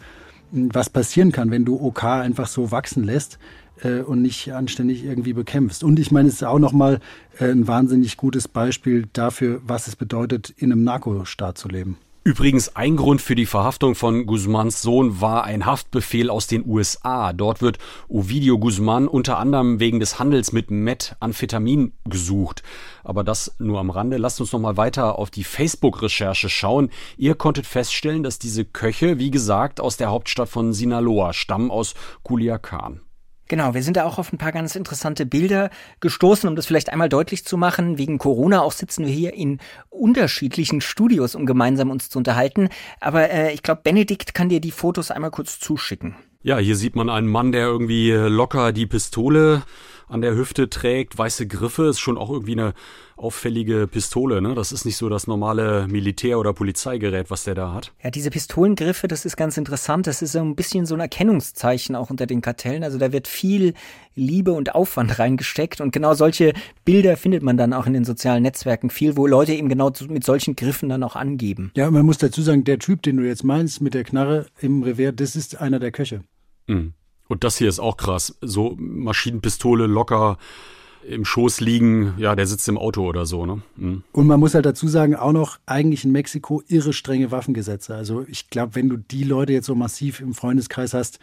was 0.51 0.89
passieren 0.89 1.31
kann, 1.31 1.51
wenn 1.51 1.65
du 1.65 1.79
OK 1.81 2.05
einfach 2.05 2.47
so 2.47 2.71
wachsen 2.71 3.05
lässt 3.05 3.39
äh, 3.83 4.01
und 4.01 4.23
nicht 4.23 4.53
anständig 4.53 5.05
irgendwie 5.05 5.33
bekämpfst. 5.33 5.85
Und 5.85 5.99
ich 5.99 6.11
meine, 6.11 6.29
es 6.29 6.35
ist 6.35 6.45
auch 6.45 6.59
nochmal 6.59 7.01
äh, 7.39 7.51
ein 7.51 7.67
wahnsinnig 7.67 8.17
gutes 8.17 8.49
Beispiel 8.49 9.09
dafür, 9.13 9.61
was 9.65 9.89
es 9.89 9.97
bedeutet, 9.97 10.51
in 10.51 10.73
einem 10.73 10.85
Narkostaat 10.85 11.59
zu 11.59 11.69
leben. 11.69 11.99
Übrigens, 12.29 12.77
ein 12.77 12.97
Grund 12.97 13.23
für 13.23 13.35
die 13.35 13.47
Verhaftung 13.47 13.95
von 13.95 14.27
Guzmans 14.27 14.83
Sohn 14.83 15.23
war 15.23 15.45
ein 15.45 15.65
Haftbefehl 15.65 16.29
aus 16.29 16.47
den 16.47 16.63
USA. 16.67 17.33
Dort 17.33 17.63
wird 17.63 17.79
Ovidio 18.07 18.59
Guzman 18.59 19.09
unter 19.09 19.39
anderem 19.39 19.81
wegen 19.81 19.99
des 19.99 20.19
Handels 20.19 20.53
mit 20.53 20.71
Methamphetamin 20.71 21.93
gesucht. 22.05 22.63
Aber 23.03 23.25
das 23.25 23.55
nur 23.59 23.81
am 23.81 23.89
Rande. 23.89 24.19
Lasst 24.19 24.43
uns 24.43 24.53
noch 24.53 24.61
mal 24.61 24.77
weiter 24.77 25.19
auf 25.19 25.31
die 25.31 25.43
Facebook-Recherche 25.43 26.51
schauen. 26.51 26.91
Ihr 27.17 27.35
konntet 27.35 27.65
feststellen, 27.65 28.23
dass 28.23 28.39
diese 28.39 28.67
Köche, 28.67 29.19
wie 29.19 29.31
gesagt, 29.31 29.81
aus 29.81 29.97
der 29.97 30.11
Hauptstadt 30.11 30.51
von 30.51 30.75
Sinaloa 30.75 31.33
stammen, 31.33 31.71
aus 31.71 31.95
Culiacan. 32.25 33.01
Genau, 33.49 33.73
wir 33.73 33.83
sind 33.83 33.97
da 33.97 34.05
auch 34.05 34.19
auf 34.19 34.33
ein 34.33 34.39
paar 34.39 34.53
ganz 34.53 34.77
interessante 34.77 35.25
Bilder 35.25 35.71
gestoßen, 36.01 36.49
um 36.49 36.55
das 36.55 36.67
vielleicht 36.67 36.93
einmal 36.93 37.09
deutlich 37.09 37.47
zu 37.47 37.57
machen. 37.57 37.97
Wegen 37.97 38.19
Corona 38.19 38.61
auch 38.61 38.73
sitzen 38.73 39.07
wir 39.07 39.13
hier 39.13 39.33
in 39.33 39.59
unterschiedlichen 39.89 40.83
Studios, 40.83 41.35
um 41.35 41.47
gemeinsam 41.47 41.91
uns 41.91 42.11
zu 42.11 42.19
unterhalten. 42.19 42.69
Aber 43.01 43.31
äh, 43.31 43.53
ich 43.55 43.63
glaube, 43.63 43.81
Benedikt 43.83 44.35
kann 44.35 44.51
dir 44.51 44.61
die 44.61 44.71
Fotos 44.71 45.11
einmal 45.11 45.31
kurz 45.31 45.59
zuschicken. 45.59 46.15
Ja, 46.43 46.59
hier 46.59 46.77
sieht 46.77 46.95
man 46.95 47.09
einen 47.09 47.27
Mann, 47.27 47.51
der 47.51 47.63
irgendwie 47.63 48.13
locker 48.13 48.73
die 48.73 48.87
Pistole 48.87 49.63
an 50.09 50.21
der 50.21 50.35
Hüfte 50.35 50.69
trägt, 50.69 51.19
weiße 51.19 51.47
Griffe, 51.47 51.87
ist 51.87 52.01
schon 52.01 52.19
auch 52.19 52.31
irgendwie 52.31 52.53
eine 52.53 52.75
auffällige 53.19 53.89
Pistole, 53.89 54.41
ne? 54.41 54.55
Das 54.55 54.73
ist 54.73 54.85
nicht 54.85 54.97
so 54.97 55.09
das 55.09 55.27
normale 55.27 55.87
Militär- 55.89 56.39
oder 56.39 56.53
Polizeigerät, 56.53 57.31
was 57.31 57.45
der 57.45 57.55
da 57.55 57.73
hat. 57.73 57.93
Ja, 58.03 58.11
diese 58.11 58.31
Pistolengriffe, 58.31 59.09
das 59.09 59.25
ist 59.25 59.37
ganz 59.37 59.57
interessant. 59.57 60.07
Das 60.07 60.23
ist 60.23 60.33
so 60.33 60.39
ein 60.39 60.55
bisschen 60.55 60.87
so 60.87 60.95
ein 60.95 61.01
Erkennungszeichen 61.01 61.97
auch 61.97 62.11
unter 62.11 62.27
den 62.27 62.41
Kartellen. 62.41 62.85
Also 62.85 62.97
da 62.99 63.13
wird 63.13 63.27
viel 63.27 63.75
Liebe 64.15 64.53
und 64.53 64.75
Aufwand 64.75 65.19
reingesteckt 65.19 65.81
und 65.81 65.93
genau 65.93 66.15
solche 66.15 66.53
Bilder 66.85 67.17
findet 67.17 67.43
man 67.43 67.57
dann 67.57 67.73
auch 67.73 67.87
in 67.87 67.93
den 67.93 68.05
sozialen 68.05 68.43
Netzwerken 68.43 68.91
viel, 68.91 69.17
wo 69.17 69.27
Leute 69.27 69.53
eben 69.53 69.69
genau 69.69 69.93
mit 70.09 70.25
solchen 70.25 70.55
Griffen 70.57 70.89
dann 70.89 71.03
auch 71.03 71.17
angeben. 71.17 71.73
Ja, 71.77 71.91
man 71.91 72.07
muss 72.07 72.19
dazu 72.19 72.43
sagen, 72.43 72.65
der 72.65 72.79
Typ, 72.79 73.03
den 73.03 73.17
du 73.17 73.27
jetzt 73.27 73.45
meinst 73.45 73.81
mit 73.81 73.95
der 73.95 74.05
Knarre 74.05 74.47
im 74.61 74.83
Revier, 74.83 75.13
das 75.13 75.35
ist 75.35 75.61
einer 75.61 75.81
der 75.81 75.91
Köche. 75.91 76.23
Mhm. 76.67 76.95
Und 77.29 77.45
das 77.45 77.59
hier 77.59 77.69
ist 77.69 77.79
auch 77.79 77.97
krass. 77.97 78.37
So 78.41 78.75
Maschinenpistole 78.79 79.87
locker 79.87 80.39
im 81.07 81.25
Schoß 81.25 81.61
liegen, 81.61 82.15
ja, 82.19 82.35
der 82.35 82.47
sitzt 82.47 82.69
im 82.69 82.77
Auto 82.77 83.07
oder 83.07 83.25
so, 83.25 83.47
ne? 83.47 83.63
Mhm. 83.77 84.03
Und 84.13 84.27
man 84.27 84.41
muss 84.41 84.55
halt 84.55 84.67
dazu 84.67 84.89
sagen, 84.89 85.15
auch 85.15 85.33
noch 85.33 85.59
eigentlich 85.65 86.05
in 86.05 86.13
Mexiko 86.13 86.63
irre 86.67 86.93
strenge 86.93 87.31
Waffengesetze. 87.31 87.95
Also 87.95 88.27
ich 88.29 88.51
glaube, 88.51 88.75
wenn 88.75 88.89
du 88.89 88.97
die 88.97 89.25
Leute 89.25 89.53
jetzt 89.53 89.67
so 89.67 89.75
massiv 89.75 90.21
im 90.21 90.35
Freundeskreis 90.35 90.95
hast, 90.95 91.19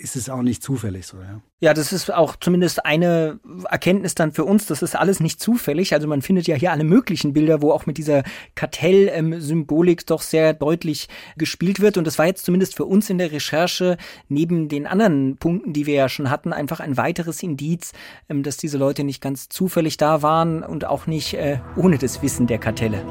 ist 0.00 0.16
es 0.16 0.28
auch 0.28 0.42
nicht 0.42 0.62
zufällig 0.62 1.06
so, 1.06 1.18
ja. 1.18 1.40
Ja, 1.62 1.74
das 1.74 1.92
ist 1.92 2.12
auch 2.12 2.34
zumindest 2.34 2.84
eine 2.84 3.38
Erkenntnis 3.70 4.16
dann 4.16 4.32
für 4.32 4.44
uns. 4.44 4.66
Das 4.66 4.82
ist 4.82 4.96
alles 4.96 5.20
nicht 5.20 5.40
zufällig. 5.40 5.94
Also 5.94 6.08
man 6.08 6.20
findet 6.20 6.48
ja 6.48 6.56
hier 6.56 6.72
alle 6.72 6.82
möglichen 6.82 7.32
Bilder, 7.34 7.62
wo 7.62 7.70
auch 7.70 7.86
mit 7.86 7.98
dieser 7.98 8.24
Kartell-Symbolik 8.56 10.04
doch 10.06 10.22
sehr 10.22 10.54
deutlich 10.54 11.08
gespielt 11.36 11.78
wird. 11.78 11.98
Und 11.98 12.04
das 12.04 12.18
war 12.18 12.26
jetzt 12.26 12.46
zumindest 12.46 12.74
für 12.74 12.84
uns 12.84 13.10
in 13.10 13.18
der 13.18 13.30
Recherche 13.30 13.96
neben 14.28 14.68
den 14.68 14.88
anderen 14.88 15.36
Punkten, 15.36 15.72
die 15.72 15.86
wir 15.86 15.94
ja 15.94 16.08
schon 16.08 16.30
hatten, 16.30 16.52
einfach 16.52 16.80
ein 16.80 16.96
weiteres 16.96 17.40
Indiz, 17.44 17.92
ähm, 18.28 18.42
dass 18.42 18.56
diese 18.56 18.76
Leute 18.76 19.04
nicht 19.04 19.20
ganz 19.20 19.48
zufällig 19.48 19.96
da 19.96 20.20
waren 20.20 20.64
und 20.64 20.84
auch 20.84 21.06
nicht 21.06 21.34
äh, 21.34 21.58
ohne 21.76 21.96
das 21.96 22.22
Wissen 22.22 22.48
der 22.48 22.58
Kartelle. 22.58 23.04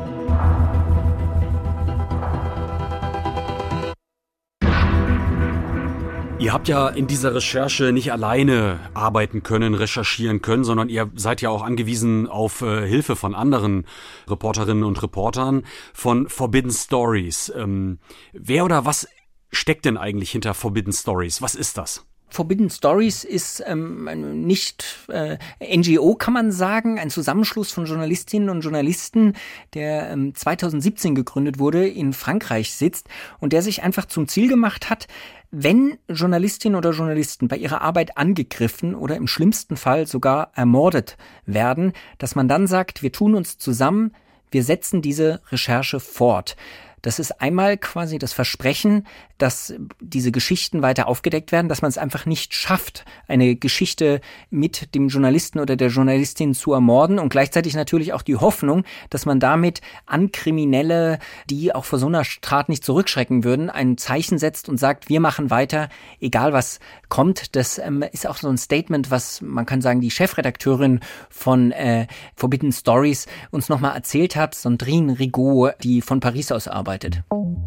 Ihr 6.42 6.54
habt 6.54 6.68
ja 6.68 6.88
in 6.90 7.06
dieser 7.06 7.36
Recherche 7.36 7.92
nicht 7.92 8.12
alleine 8.12 8.80
arbeiten 8.96 9.44
können, 9.44 9.76
recherchieren 9.76 10.42
können, 10.42 10.64
sondern 10.64 10.90
ihr 10.90 11.12
seid 11.14 11.44
ja 11.44 11.52
auch 11.52 11.62
angewiesen 11.62 12.28
auf 12.28 12.64
äh, 12.64 12.88
Hilfe 12.88 13.16
von 13.16 13.36
anderen 13.36 13.86
Reporterinnen 14.28 14.84
und 14.84 15.04
Reportern 15.04 15.64
von 15.94 16.28
Forbidden 16.30 16.72
Stories. 16.72 17.54
Ähm, 17.56 18.00
wer 18.34 18.66
oder 18.66 18.86
was 18.86 19.08
steckt 19.52 19.86
denn 19.86 19.98
eigentlich 19.98 20.32
hinter 20.32 20.56
Forbidden 20.56 20.94
Stories? 20.94 21.44
Was 21.44 21.54
ist 21.54 21.78
das? 21.78 22.08
Forbidden 22.32 22.70
Stories 22.70 23.26
ist 23.26 23.62
ähm, 23.68 24.46
nicht 24.46 24.86
äh, 25.10 25.38
NGO, 25.60 26.16
kann 26.16 26.34
man 26.34 26.52
sagen, 26.52 26.98
ein 26.98 27.10
Zusammenschluss 27.10 27.74
von 27.74 27.86
Journalistinnen 27.86 28.50
und 28.50 28.62
Journalisten, 28.62 29.34
der 29.74 30.12
ähm, 30.12 30.34
2017 30.34 31.14
gegründet 31.14 31.60
wurde, 31.60 31.88
in 31.88 32.14
Frankreich 32.14 32.74
sitzt 32.74 33.08
und 33.40 33.52
der 33.52 33.62
sich 33.62 33.84
einfach 33.84 34.06
zum 34.06 34.30
Ziel 34.30 34.48
gemacht 34.48 34.90
hat, 34.90 35.08
wenn 35.52 35.98
Journalistinnen 36.08 36.78
oder 36.78 36.92
Journalisten 36.92 37.50
bei 37.50 37.58
ihrer 37.58 37.82
Arbeit 37.82 38.18
angegriffen 38.18 38.96
oder 38.96 39.18
im 39.18 39.28
schlimmsten 39.28 39.76
Fall 39.76 40.08
sogar 40.08 40.52
ermordet 40.56 41.18
werden, 41.46 41.92
dass 42.18 42.36
man 42.36 42.48
dann 42.48 42.66
sagt, 42.66 43.04
wir 43.04 43.12
tun 43.12 43.36
uns 43.36 43.58
zusammen, 43.58 44.14
wir 44.52 44.64
setzen 44.64 45.02
diese 45.02 45.42
Recherche 45.52 46.00
fort. 46.00 46.56
Das 47.02 47.18
ist 47.18 47.42
einmal 47.42 47.78
quasi 47.78 48.20
das 48.20 48.34
Versprechen, 48.34 49.08
dass 49.40 49.74
diese 50.00 50.32
Geschichten 50.32 50.84
weiter 50.84 51.08
aufgedeckt 51.08 51.52
werden, 51.52 51.68
dass 51.68 51.82
man 51.82 51.90
es 51.90 51.98
einfach 51.98 52.28
nicht 52.28 52.54
schafft, 52.54 53.06
eine 53.28 53.56
Geschichte 53.56 54.22
mit 54.52 54.94
dem 54.94 55.08
Journalisten 55.08 55.60
oder 55.60 55.76
der 55.76 55.88
Journalistin 55.88 56.54
zu 56.54 56.74
ermorden 56.74 57.18
und 57.18 57.30
gleichzeitig 57.30 57.74
natürlich 57.74 58.14
auch 58.14 58.22
die 58.22 58.36
Hoffnung, 58.36 58.84
dass 59.10 59.26
man 59.26 59.40
damit 59.40 59.82
an 60.06 60.32
Kriminelle, 60.32 61.18
die 61.50 61.74
auch 61.74 61.86
vor 61.86 61.98
so 61.98 62.06
einer 62.06 62.24
Tat 62.42 62.70
nicht 62.70 62.86
zurückschrecken 62.86 63.44
würden, 63.44 63.72
ein 63.72 63.98
Zeichen 63.98 64.38
setzt 64.38 64.70
und 64.70 64.78
sagt, 64.78 65.10
wir 65.10 65.20
machen 65.20 65.50
weiter, 65.50 65.90
egal 66.20 66.54
was 66.54 66.80
kommt. 67.10 67.56
Das 67.56 67.80
ähm, 67.80 68.04
ist 68.12 68.28
auch 68.28 68.38
so 68.38 68.48
ein 68.48 68.58
Statement, 68.58 69.10
was 69.10 69.42
man 69.42 69.66
kann 69.66 69.82
sagen, 69.82 70.02
die 70.02 70.12
Chefredakteurin 70.12 71.00
von 71.30 71.72
äh, 71.72 72.06
Forbidden 72.36 72.72
Stories 72.72 73.26
uns 73.50 73.70
nochmal 73.70 73.96
erzählt 73.96 74.36
hat, 74.36 74.54
Sandrine 74.54 75.18
Rigaud, 75.18 75.74
die 75.82 76.02
von 76.02 76.20
Paris 76.20 76.52
aus 76.52 76.68
arbeitet 76.68 76.91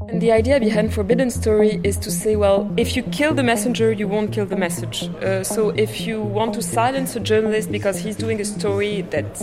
And 0.09 0.21
the 0.21 0.33
idea 0.33 0.61
behind 0.61 0.93
Forbidden 0.95 1.31
Story 1.31 1.81
is 1.83 1.97
to 1.99 2.11
say, 2.11 2.37
well, 2.37 2.73
if 2.77 2.95
you 2.95 3.03
kill 3.05 3.35
the 3.35 3.43
messenger, 3.43 3.91
you 3.91 4.07
won't 4.07 4.33
kill 4.33 4.47
the 4.47 4.57
message. 4.57 5.09
Uh, 5.23 5.43
so 5.43 5.71
if 5.71 6.01
you 6.03 6.23
want 6.23 6.55
to 6.55 6.63
silence 6.63 7.17
a 7.17 7.21
journalist 7.21 7.73
because 7.73 7.99
he's 7.99 8.15
doing 8.15 8.41
a 8.41 8.45
story 8.45 9.03
that 9.11 9.37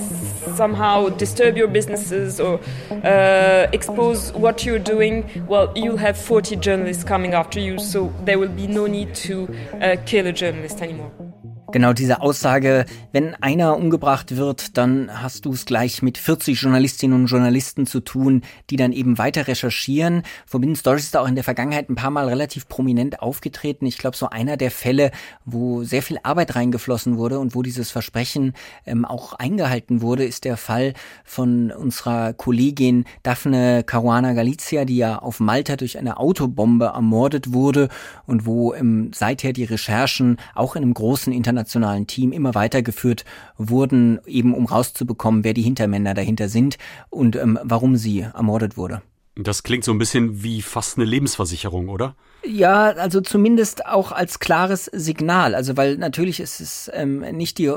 somehow 0.55 1.09
disturb 1.09 1.57
your 1.57 1.67
businesses 1.67 2.39
or 2.39 2.59
uh, 3.03 3.67
expose 3.73 4.31
what 4.33 4.65
you're 4.65 4.79
doing, 4.79 5.29
well, 5.47 5.73
you'll 5.75 5.97
have 5.97 6.17
40 6.17 6.55
journalists 6.57 7.03
coming 7.03 7.33
after 7.33 7.59
you. 7.59 7.79
So 7.79 8.13
there 8.23 8.39
will 8.39 8.49
be 8.49 8.67
no 8.67 8.87
need 8.87 9.13
to 9.15 9.53
uh, 9.81 9.97
kill 10.05 10.27
a 10.27 10.31
journalist 10.31 10.81
anymore. 10.81 11.30
Genau 11.71 11.93
diese 11.93 12.19
Aussage, 12.21 12.85
wenn 13.13 13.33
einer 13.35 13.77
umgebracht 13.77 14.35
wird, 14.35 14.77
dann 14.77 15.09
hast 15.21 15.45
du 15.45 15.53
es 15.53 15.65
gleich 15.65 16.01
mit 16.01 16.17
40 16.17 16.61
Journalistinnen 16.61 17.21
und 17.21 17.27
Journalisten 17.27 17.85
zu 17.85 18.01
tun, 18.01 18.41
die 18.69 18.75
dann 18.75 18.91
eben 18.91 19.17
weiter 19.17 19.47
recherchieren. 19.47 20.23
Forbidden 20.45 20.75
Stories 20.75 21.05
ist 21.05 21.15
auch 21.15 21.29
in 21.29 21.35
der 21.35 21.45
Vergangenheit 21.45 21.89
ein 21.89 21.95
paar 21.95 22.11
Mal 22.11 22.27
relativ 22.27 22.67
prominent 22.67 23.21
aufgetreten. 23.21 23.85
Ich 23.85 23.97
glaube, 23.97 24.17
so 24.17 24.29
einer 24.29 24.57
der 24.57 24.69
Fälle, 24.69 25.11
wo 25.45 25.83
sehr 25.83 26.01
viel 26.01 26.17
Arbeit 26.23 26.55
reingeflossen 26.55 27.17
wurde 27.17 27.39
und 27.39 27.55
wo 27.55 27.61
dieses 27.61 27.89
Versprechen 27.89 28.51
ähm, 28.85 29.05
auch 29.05 29.31
eingehalten 29.33 30.01
wurde, 30.01 30.25
ist 30.25 30.43
der 30.43 30.57
Fall 30.57 30.93
von 31.23 31.71
unserer 31.71 32.33
Kollegin 32.33 33.05
Daphne 33.23 33.83
Caruana 33.85 34.33
Galizia, 34.33 34.83
die 34.83 34.97
ja 34.97 35.19
auf 35.19 35.39
Malta 35.39 35.77
durch 35.77 35.97
eine 35.97 36.17
Autobombe 36.17 36.87
ermordet 36.87 37.53
wurde 37.53 37.87
und 38.25 38.45
wo 38.45 38.73
ähm, 38.73 39.11
seither 39.13 39.53
die 39.53 39.63
Recherchen 39.63 40.35
auch 40.53 40.75
in 40.75 40.81
einem 40.83 40.93
großen 40.93 41.31
internationalen 41.31 41.60
internationalen 41.61 42.07
Team 42.07 42.31
immer 42.31 42.55
weitergeführt 42.55 43.25
wurden, 43.57 44.19
eben 44.25 44.53
um 44.53 44.65
rauszubekommen, 44.65 45.43
wer 45.43 45.53
die 45.53 45.61
Hintermänner 45.61 46.13
dahinter 46.13 46.49
sind 46.49 46.77
und 47.09 47.35
ähm, 47.35 47.59
warum 47.63 47.95
sie 47.95 48.21
ermordet 48.21 48.77
wurde. 48.77 49.01
Das 49.35 49.63
klingt 49.63 49.83
so 49.83 49.91
ein 49.91 49.97
bisschen 49.97 50.43
wie 50.43 50.61
fast 50.61 50.97
eine 50.97 51.05
Lebensversicherung, 51.05 51.89
oder? 51.89 52.15
Ja, 52.43 52.91
also 52.91 53.21
zumindest 53.21 53.85
auch 53.85 54.11
als 54.11 54.39
klares 54.39 54.85
Signal. 54.85 55.53
Also 55.53 55.77
weil 55.77 55.97
natürlich 55.97 56.39
ist 56.39 56.59
es 56.59 56.91
ähm, 56.93 57.19
nicht 57.19 57.57
die 57.57 57.71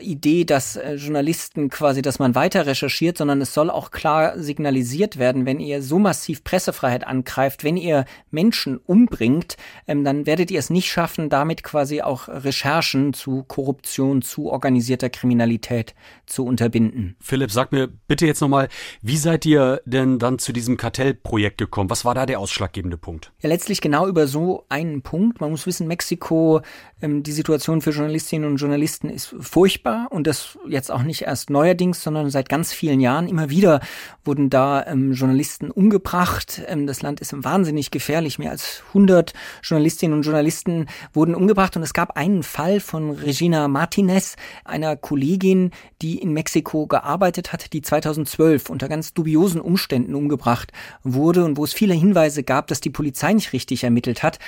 Idee, 0.00 0.44
dass 0.44 0.76
äh, 0.76 0.94
Journalisten 0.94 1.68
quasi, 1.68 2.00
dass 2.00 2.18
man 2.18 2.34
weiter 2.34 2.66
recherchiert, 2.66 3.18
sondern 3.18 3.40
es 3.40 3.52
soll 3.52 3.70
auch 3.70 3.90
klar 3.90 4.38
signalisiert 4.38 5.18
werden, 5.18 5.44
wenn 5.46 5.60
ihr 5.60 5.82
so 5.82 5.98
massiv 5.98 6.42
Pressefreiheit 6.42 7.06
angreift, 7.06 7.64
wenn 7.64 7.76
ihr 7.76 8.06
Menschen 8.30 8.78
umbringt, 8.78 9.56
ähm, 9.86 10.04
dann 10.04 10.26
werdet 10.26 10.50
ihr 10.50 10.58
es 10.58 10.70
nicht 10.70 10.90
schaffen, 10.90 11.28
damit 11.28 11.62
quasi 11.62 12.00
auch 12.00 12.28
Recherchen 12.28 13.12
zu 13.12 13.44
Korruption, 13.44 14.22
zu 14.22 14.50
organisierter 14.50 15.10
Kriminalität 15.10 15.94
zu 16.26 16.44
unterbinden. 16.46 17.16
Philipp, 17.20 17.50
sag 17.50 17.72
mir 17.72 17.88
bitte 17.88 18.26
jetzt 18.26 18.40
nochmal, 18.40 18.68
wie 19.02 19.16
seid 19.16 19.44
ihr 19.44 19.82
denn 19.84 20.18
dann 20.18 20.38
zu 20.38 20.52
diesem 20.52 20.76
Kartellprojekt 20.76 21.58
gekommen? 21.58 21.90
Was 21.90 22.04
war 22.04 22.14
da 22.14 22.24
der 22.24 22.40
ausschlaggebende 22.40 22.96
Punkt? 22.96 23.32
Ja, 23.40 23.48
letztlich 23.48 23.80
genau 23.80 23.97
über 24.06 24.26
so 24.26 24.64
einen 24.68 25.02
Punkt. 25.02 25.40
Man 25.40 25.50
muss 25.50 25.66
wissen, 25.66 25.86
Mexiko, 25.86 26.60
ähm, 27.00 27.22
die 27.22 27.32
Situation 27.32 27.80
für 27.80 27.90
Journalistinnen 27.90 28.48
und 28.48 28.56
Journalisten 28.56 29.08
ist 29.08 29.34
furchtbar 29.40 30.08
und 30.10 30.26
das 30.26 30.58
jetzt 30.68 30.90
auch 30.90 31.02
nicht 31.02 31.22
erst 31.22 31.50
neuerdings, 31.50 32.02
sondern 32.02 32.30
seit 32.30 32.48
ganz 32.48 32.72
vielen 32.72 33.00
Jahren. 33.00 33.28
Immer 33.28 33.50
wieder 33.50 33.80
wurden 34.24 34.50
da 34.50 34.84
ähm, 34.86 35.12
Journalisten 35.12 35.70
umgebracht. 35.70 36.62
Ähm, 36.66 36.86
das 36.86 37.02
Land 37.02 37.20
ist 37.20 37.34
wahnsinnig 37.44 37.90
gefährlich. 37.90 38.38
Mehr 38.38 38.50
als 38.50 38.82
100 38.88 39.32
Journalistinnen 39.62 40.16
und 40.16 40.22
Journalisten 40.22 40.86
wurden 41.12 41.34
umgebracht 41.34 41.76
und 41.76 41.82
es 41.82 41.94
gab 41.94 42.16
einen 42.16 42.42
Fall 42.42 42.80
von 42.80 43.10
Regina 43.10 43.68
Martinez, 43.68 44.36
einer 44.64 44.96
Kollegin, 44.96 45.70
die 46.02 46.18
in 46.18 46.32
Mexiko 46.32 46.86
gearbeitet 46.86 47.52
hat, 47.52 47.72
die 47.72 47.82
2012 47.82 48.70
unter 48.70 48.88
ganz 48.88 49.14
dubiosen 49.14 49.60
Umständen 49.60 50.14
umgebracht 50.14 50.72
wurde 51.02 51.44
und 51.44 51.56
wo 51.56 51.64
es 51.64 51.72
viele 51.72 51.94
Hinweise 51.94 52.42
gab, 52.42 52.66
dass 52.66 52.80
die 52.80 52.90
Polizei 52.90 53.32
nicht 53.32 53.52
richtig 53.52 53.84
ermittelt 53.88 54.22
hat. 54.22 54.38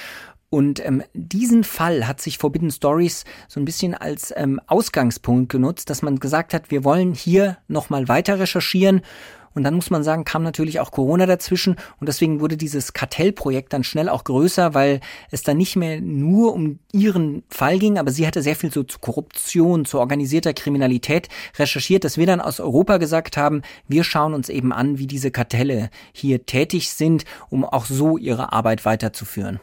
Und 0.50 0.84
ähm, 0.84 1.02
diesen 1.14 1.62
Fall 1.62 2.08
hat 2.08 2.20
sich 2.20 2.38
Forbidden 2.38 2.72
Stories 2.72 3.24
so 3.48 3.60
ein 3.60 3.64
bisschen 3.64 3.94
als 3.94 4.34
ähm, 4.36 4.60
Ausgangspunkt 4.66 5.50
genutzt, 5.50 5.90
dass 5.90 6.02
man 6.02 6.18
gesagt 6.18 6.54
hat, 6.54 6.72
wir 6.72 6.82
wollen 6.82 7.14
hier 7.14 7.58
nochmal 7.68 8.08
weiter 8.08 8.40
recherchieren 8.40 9.02
und 9.60 9.64
dann 9.64 9.74
muss 9.74 9.90
man 9.90 10.02
sagen, 10.02 10.24
kam 10.24 10.42
natürlich 10.42 10.80
auch 10.80 10.90
Corona 10.90 11.26
dazwischen 11.26 11.76
und 12.00 12.08
deswegen 12.08 12.40
wurde 12.40 12.56
dieses 12.56 12.94
Kartellprojekt 12.94 13.74
dann 13.74 13.84
schnell 13.84 14.08
auch 14.08 14.24
größer, 14.24 14.72
weil 14.72 15.00
es 15.30 15.42
dann 15.42 15.58
nicht 15.58 15.76
mehr 15.76 16.00
nur 16.00 16.54
um 16.54 16.78
ihren 16.92 17.42
Fall 17.50 17.78
ging, 17.78 17.98
aber 17.98 18.10
sie 18.10 18.26
hatte 18.26 18.40
sehr 18.40 18.56
viel 18.56 18.72
so 18.72 18.84
zu 18.84 18.98
Korruption, 19.00 19.84
zu 19.84 20.00
organisierter 20.00 20.54
Kriminalität 20.54 21.28
recherchiert, 21.58 22.04
dass 22.04 22.16
wir 22.16 22.24
dann 22.24 22.40
aus 22.40 22.58
Europa 22.58 22.96
gesagt 22.96 23.36
haben, 23.36 23.60
wir 23.86 24.02
schauen 24.02 24.32
uns 24.32 24.48
eben 24.48 24.72
an, 24.72 24.96
wie 24.96 25.06
diese 25.06 25.30
Kartelle 25.30 25.90
hier 26.14 26.46
tätig 26.46 26.90
sind, 26.92 27.26
um 27.50 27.66
auch 27.66 27.84
so 27.84 28.16
ihre 28.16 28.54
Arbeit 28.54 28.86
weiterzuführen. 28.86 29.60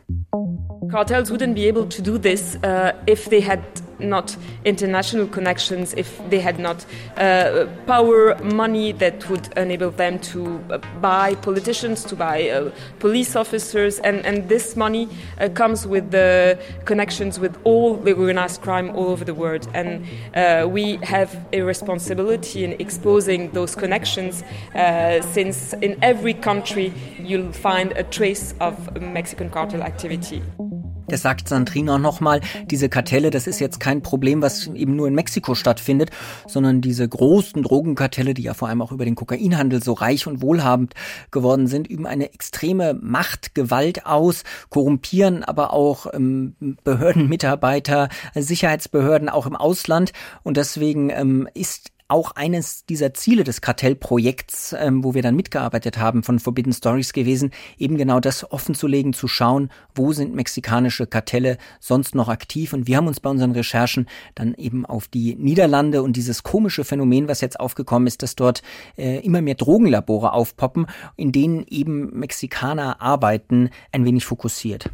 Cartels 0.92 1.32
wouldn't 1.32 1.56
be 1.56 1.68
able 1.68 1.90
to 1.90 2.04
do 2.04 2.20
this 2.20 2.60
uh, 2.64 2.92
if 3.10 3.28
they 3.30 3.42
had 3.42 3.62
not 4.00 4.36
international 4.66 5.28
connections, 5.28 5.94
if 5.94 6.22
they 6.30 6.40
had 6.40 6.60
not 6.60 6.86
uh, 7.18 7.68
power, 7.86 8.36
money 8.44 8.92
that 8.94 9.30
would 9.30 9.48
enable 9.58 9.92
them 9.92 10.20
to 10.20 10.64
uh, 10.70 10.78
buy 11.02 11.36
politicians, 11.36 12.04
to 12.06 12.16
buy 12.16 12.50
uh, 12.50 12.72
police 13.00 13.36
officers, 13.36 14.00
and, 14.00 14.26
and 14.26 14.50
this 14.50 14.76
money 14.76 15.08
uh, 15.40 15.50
comes 15.50 15.88
with 15.88 16.12
the 16.12 16.60
connections 16.86 17.40
with 17.40 17.58
all 17.64 17.96
the 17.96 18.14
organized 18.14 18.62
crime 18.62 18.90
all 18.96 19.10
over 19.10 19.26
the 19.26 19.34
world. 19.34 19.68
And 19.74 20.06
uh, 20.36 20.68
we 20.68 20.98
have 21.04 21.48
a 21.54 21.62
responsibility 21.62 22.64
in 22.64 22.74
exposing 22.80 23.52
those 23.52 23.76
connections, 23.76 24.44
since 25.34 25.74
in 25.74 25.98
every 26.02 26.34
country 26.34 26.94
you'll 27.20 27.52
find 27.52 27.92
a 27.94 28.04
trace 28.04 28.54
of 28.60 29.02
Mexican 29.02 29.50
cartel 29.50 29.82
activity. 29.82 30.42
Das 31.08 31.22
sagt 31.22 31.48
Sandrina 31.48 31.98
nochmal, 31.98 32.42
diese 32.70 32.90
Kartelle, 32.90 33.30
das 33.30 33.48
ist 33.48 33.60
jetzt 33.60 33.80
kein 33.80 34.02
Problem, 34.02 34.42
was 34.42 34.68
eben 34.68 34.96
nur 34.96 35.08
in 35.08 35.16
Mexiko 35.16 35.56
stattfindet, 35.56 36.12
sondern 36.48 36.82
diese 36.82 37.08
großen 37.08 37.64
Drogenkartelle, 37.64 38.34
die 38.34 38.44
ja 38.44 38.54
vor 38.54 38.68
allem 38.68 38.82
auch 38.82 38.92
über 38.92 39.06
den 39.06 39.16
Kokainhandel 39.16 39.82
so 39.82 39.94
reich 39.94 40.28
und 40.28 40.42
wohlhabend 40.42 40.94
geworden 41.32 41.68
sind, 41.68 41.88
üben 41.88 42.06
eine 42.06 42.34
extreme 42.34 42.94
Macht, 42.94 43.56
Gewalt 43.56 44.06
aus, 44.06 44.44
korrumpieren 44.70 45.44
aber 45.44 45.74
auch 45.74 46.08
ähm, 46.14 46.56
Behördenmitarbeiter, 46.84 48.10
Sicherheitsbehörden 48.36 49.30
auch 49.30 49.46
im 49.46 49.56
Ausland. 49.56 50.12
Und 50.44 50.58
deswegen 50.58 51.10
ähm, 51.10 51.48
ist 51.54 51.92
auch 52.08 52.32
eines 52.32 52.86
dieser 52.86 53.14
Ziele 53.14 53.44
des 53.44 53.62
Kartellprojekts, 53.62 54.74
ähm, 54.78 55.04
wo 55.04 55.14
wir 55.14 55.22
dann 55.22 55.36
mitgearbeitet 55.36 55.98
haben 55.98 56.24
von 56.24 56.40
Forbidden 56.40 56.74
Stories 56.74 57.14
gewesen, 57.14 57.52
eben 57.78 57.98
genau 57.98 58.20
das 58.20 58.50
offenzulegen, 58.52 59.14
zu 59.14 59.28
schauen, 59.28 59.70
wo 59.96 60.14
sind 60.14 60.34
mexikanische 60.34 61.08
Kartelle 61.08 61.58
sonst 61.80 62.16
noch 62.16 62.30
aktiv. 62.30 62.74
Und 62.74 62.88
wir 62.88 62.98
haben 62.98 63.08
uns 63.08 63.20
bei 63.20 63.30
unseren 63.30 63.52
Recherchen 63.52 64.08
dann 64.36 64.54
eben 64.56 64.86
auf 64.86 65.08
die 65.08 65.36
Niederlande 65.36 66.02
und 66.02 66.16
dieses 66.16 66.44
komische 66.44 66.84
Phänomen, 66.84 67.28
was 67.28 67.42
jetzt 67.42 67.60
aufgekommen 67.60 68.08
ist, 68.08 68.24
dass 68.24 68.36
dort 68.36 68.62
äh, 68.98 69.20
immer 69.20 69.42
mehr 69.42 69.56
Drogenlabore 69.56 70.34
aufpoppen, 70.34 70.88
in 71.16 71.32
denen 71.32 71.66
eben 71.68 72.18
Mexikaner 72.18 73.02
arbeiten, 73.02 73.70
ein 73.92 74.06
wenig 74.06 74.26
fokussiert. 74.26 74.90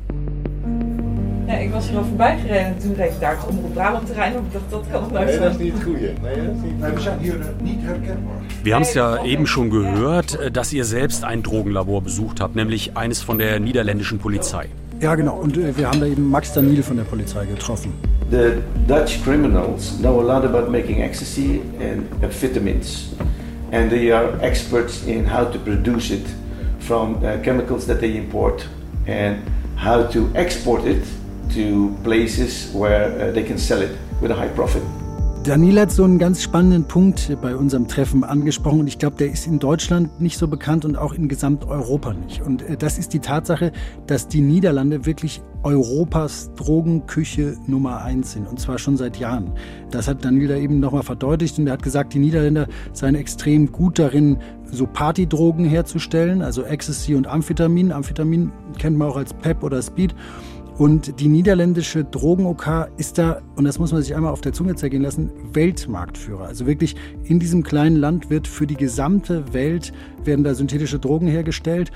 Ja, 1.47 1.53
ik 1.57 1.71
was 1.71 1.87
hier 1.89 1.97
al 1.97 2.03
voorbij 2.05 2.37
gereden 2.39 2.77
toen 2.77 2.93
reed 2.95 3.11
ik 3.11 3.19
daar 3.19 3.35
het 3.37 3.45
Omroep 3.47 3.73
Brabant 3.73 4.05
terrein 4.07 4.33
op. 4.37 4.45
Ik 4.45 4.51
dacht, 4.53 4.63
dat 4.69 4.83
kan 4.91 5.01
nog 5.01 5.11
nooit 5.11 5.25
Nee, 5.25 5.33
zijn. 5.35 5.43
dat 5.51 5.59
is 5.59 5.65
niet 5.65 5.73
het 5.73 5.83
goede. 5.83 5.99
Nee, 5.99 6.35
dat 6.35 6.55
is 6.55 6.61
niet 6.63 6.79
Nee, 6.79 6.91
we 6.91 6.99
zijn 7.01 7.19
hier 7.19 7.35
niet 7.61 7.79
herkenbaar. 7.81 8.33
Wir 8.63 8.73
haben 8.73 8.85
es 8.87 8.93
ja 8.93 9.23
eben 9.23 9.45
schon 9.47 9.69
gehört, 9.69 10.39
äh, 10.39 10.51
dass 10.51 10.71
ihr 10.73 10.85
selbst 10.85 11.23
ein 11.23 11.41
Drogenlabor 11.43 12.01
besucht 12.01 12.39
habt, 12.39 12.55
nämlich 12.55 12.91
eines 12.95 13.21
von 13.21 13.37
der 13.37 13.59
niederländischen 13.59 14.19
Polizei. 14.19 14.65
Ja, 14.99 15.15
genau. 15.15 15.35
Und 15.41 15.57
äh, 15.57 15.75
wir 15.77 15.87
haben 15.87 15.99
da 15.99 16.05
eben 16.05 16.29
Max 16.29 16.53
Daniel 16.53 16.81
von 16.83 16.95
der 16.97 17.03
Polizei 17.03 17.45
getroffen. 17.45 17.93
The 18.31 18.61
Dutch 18.87 19.21
criminals 19.23 19.97
know 19.99 20.19
a 20.19 20.23
lot 20.23 20.45
about 20.45 20.71
making 20.71 21.01
ecstasy 21.01 21.61
and 21.79 22.03
amphetamines, 22.23 23.09
and 23.71 23.89
they 23.89 24.11
are 24.13 24.29
experts 24.41 25.03
in 25.05 25.25
how 25.25 25.43
to 25.51 25.59
produce 25.59 26.09
it 26.13 26.25
from 26.79 27.15
uh, 27.17 27.37
chemicals 27.43 27.85
that 27.85 27.99
they 27.99 28.15
import 28.15 28.67
and 29.07 29.35
how 29.75 30.03
to 30.09 30.29
export 30.35 30.85
it 30.85 31.03
to 31.49 31.95
places 32.03 32.73
where 32.73 33.11
uh, 33.19 33.33
they 33.33 33.43
can 33.43 33.57
sell 33.57 33.81
it 33.81 33.91
with 34.21 34.31
a 34.31 34.35
high 34.35 34.53
profit. 34.53 34.83
Daniel 35.43 35.81
hat 35.81 35.91
so 35.91 36.05
einen 36.05 36.19
ganz 36.19 36.41
spannenden 36.41 36.85
Punkt 36.85 37.37
bei 37.41 37.53
unserem 37.53 37.89
Treffen 37.89 38.23
angesprochen 38.23 38.79
und 38.79 38.87
ich 38.87 38.97
glaube, 38.97 39.17
der 39.17 39.29
ist 39.29 39.45
in 39.45 39.59
Deutschland 39.59 40.21
nicht 40.21 40.37
so 40.37 40.47
bekannt 40.47 40.85
und 40.85 40.95
auch 40.95 41.13
in 41.13 41.27
Gesamteuropa 41.27 42.13
nicht. 42.13 42.41
Und 42.41 42.61
äh, 42.61 42.77
das 42.77 42.97
ist 42.97 43.13
die 43.13 43.19
Tatsache, 43.19 43.73
dass 44.07 44.29
die 44.29 44.39
Niederlande 44.39 45.05
wirklich 45.05 45.41
Europas 45.63 46.49
Drogenküche 46.55 47.57
Nummer 47.67 48.03
eins 48.03 48.31
sind 48.31 48.47
und 48.47 48.57
zwar 48.57 48.77
schon 48.77 48.95
seit 48.95 49.17
Jahren. 49.17 49.51
Das 49.91 50.07
hat 50.07 50.23
Daniel 50.23 50.47
da 50.47 50.55
eben 50.55 50.79
nochmal 50.79 51.03
verdeutlicht 51.03 51.59
und 51.59 51.67
er 51.67 51.73
hat 51.73 51.83
gesagt, 51.83 52.13
die 52.13 52.19
Niederländer 52.19 52.67
seien 52.93 53.15
extrem 53.15 53.69
gut 53.69 53.99
darin, 53.99 54.37
so 54.71 54.87
Partydrogen 54.87 55.65
herzustellen, 55.65 56.41
also 56.41 56.63
Ecstasy 56.63 57.15
und 57.15 57.27
Amphetamin. 57.27 57.91
Amphetamin 57.91 58.49
kennt 58.79 58.97
man 58.97 59.09
auch 59.09 59.17
als 59.17 59.33
Pep 59.33 59.61
oder 59.61 59.81
Speed. 59.81 60.15
Und 60.77 61.19
die 61.19 61.27
niederländische 61.27 62.03
Drogen-OK 62.03 62.89
ist 62.97 63.19
da, 63.19 63.41
und 63.55 63.65
das 63.65 63.77
muss 63.77 63.91
man 63.91 64.01
sich 64.01 64.15
einmal 64.15 64.31
auf 64.31 64.41
der 64.41 64.53
Zunge 64.53 64.75
zergehen 64.75 65.03
lassen, 65.03 65.29
Weltmarktführer. 65.53 66.45
Also 66.45 66.65
wirklich 66.65 66.95
in 67.23 67.39
diesem 67.39 67.61
kleinen 67.63 67.95
Land 67.95 68.31
wird 68.31 68.47
für 68.47 68.65
die 68.65 68.75
gesamte 68.75 69.53
Welt 69.53 69.93
werden 70.23 70.43
da 70.43 70.55
synthetische 70.55 70.97
Drogen 70.97 71.27
hergestellt. 71.27 71.91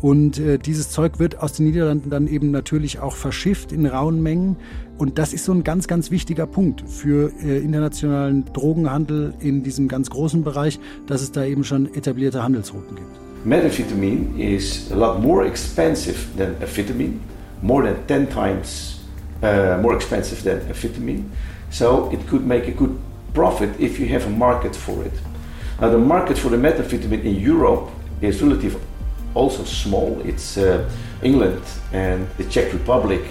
Und 0.00 0.38
äh, 0.38 0.58
dieses 0.58 0.90
Zeug 0.90 1.18
wird 1.18 1.42
aus 1.42 1.54
den 1.54 1.66
Niederlanden 1.66 2.08
dann 2.08 2.26
eben 2.28 2.50
natürlich 2.50 3.00
auch 3.00 3.16
verschifft 3.16 3.72
in 3.72 3.84
rauen 3.84 4.22
Mengen. 4.22 4.56
Und 4.96 5.18
das 5.18 5.32
ist 5.32 5.44
so 5.44 5.52
ein 5.52 5.64
ganz, 5.64 5.88
ganz 5.88 6.10
wichtiger 6.10 6.46
Punkt 6.46 6.88
für 6.88 7.32
äh, 7.42 7.58
internationalen 7.58 8.44
Drogenhandel 8.52 9.34
in 9.40 9.62
diesem 9.62 9.88
ganz 9.88 10.08
großen 10.08 10.44
Bereich, 10.44 10.78
dass 11.06 11.20
es 11.20 11.32
da 11.32 11.44
eben 11.44 11.64
schon 11.64 11.92
etablierte 11.94 12.42
Handelsrouten 12.42 12.96
gibt. 12.96 13.10
Methamphetamine 13.44 14.38
is 14.38 14.90
a 14.92 14.94
lot 14.94 15.22
more 15.22 15.46
expensive 15.46 16.16
than 16.36 16.54
amphetamine, 16.60 17.14
more 17.62 17.82
than 17.82 18.06
10 18.06 18.26
times 18.28 19.00
uh, 19.42 19.78
more 19.80 19.94
expensive 19.94 20.42
than 20.42 20.60
amphetamine. 20.60 21.28
So 21.70 22.10
it 22.12 22.26
could 22.26 22.44
make 22.44 22.68
a 22.68 22.72
good 22.72 22.98
profit 23.34 23.78
if 23.78 23.98
you 23.98 24.06
have 24.08 24.26
a 24.26 24.30
market 24.30 24.74
for 24.76 25.04
it. 25.04 25.12
Now 25.80 25.88
the 25.90 25.98
market 25.98 26.38
for 26.38 26.50
the 26.50 26.56
methamphetamine 26.56 27.24
in 27.24 27.36
Europe 27.36 27.88
is 28.20 28.42
relatively 28.42 28.80
also 29.34 29.64
small. 29.64 30.20
It's 30.24 30.58
uh, 30.58 30.88
England 31.22 31.62
and 31.92 32.28
the 32.36 32.44
Czech 32.44 32.72
Republic 32.72 33.22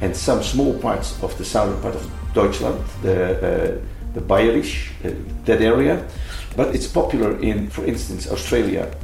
and 0.00 0.14
some 0.14 0.42
small 0.42 0.78
parts 0.78 1.20
of 1.22 1.36
the 1.38 1.44
southern 1.44 1.80
part 1.80 1.94
of 1.94 2.10
Deutschland, 2.34 2.84
the, 3.02 3.36
uh, 3.36 3.78
the 4.14 4.20
Bayerisch, 4.20 4.90
uh, 5.04 5.14
that 5.46 5.62
area. 5.62 6.06
But 6.54 6.74
it's 6.74 6.86
popular 6.86 7.40
in, 7.40 7.70
for 7.70 7.84
instance, 7.84 8.30
Australia. 8.30 8.94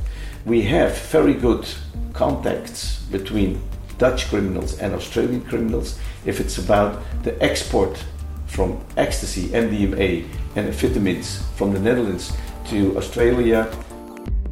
We 0.45 0.63
have 0.63 0.97
very 1.11 1.35
good 1.35 1.67
contacts 2.13 2.99
between 3.11 3.61
Dutch 4.03 4.29
criminals 4.29 4.81
and 4.81 4.95
Australian 4.95 5.45
criminals 5.45 5.97
if 6.27 6.41
it's 6.41 6.59
about 6.59 7.01
the 7.23 7.41
export 7.41 7.97
from 8.49 8.77
ecstasy, 8.97 9.49
MDMA, 9.51 10.25
and 10.57 10.67
amphetamines 10.67 11.41
from 11.55 11.73
the 11.73 11.79
Netherlands 11.79 12.33
to 12.69 12.97
Australia 12.97 13.71